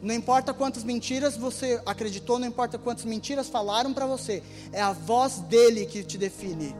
[0.02, 4.92] Não importa quantas mentiras você acreditou, não importa quantas mentiras falaram para você, é a
[4.92, 6.74] voz dele que te define.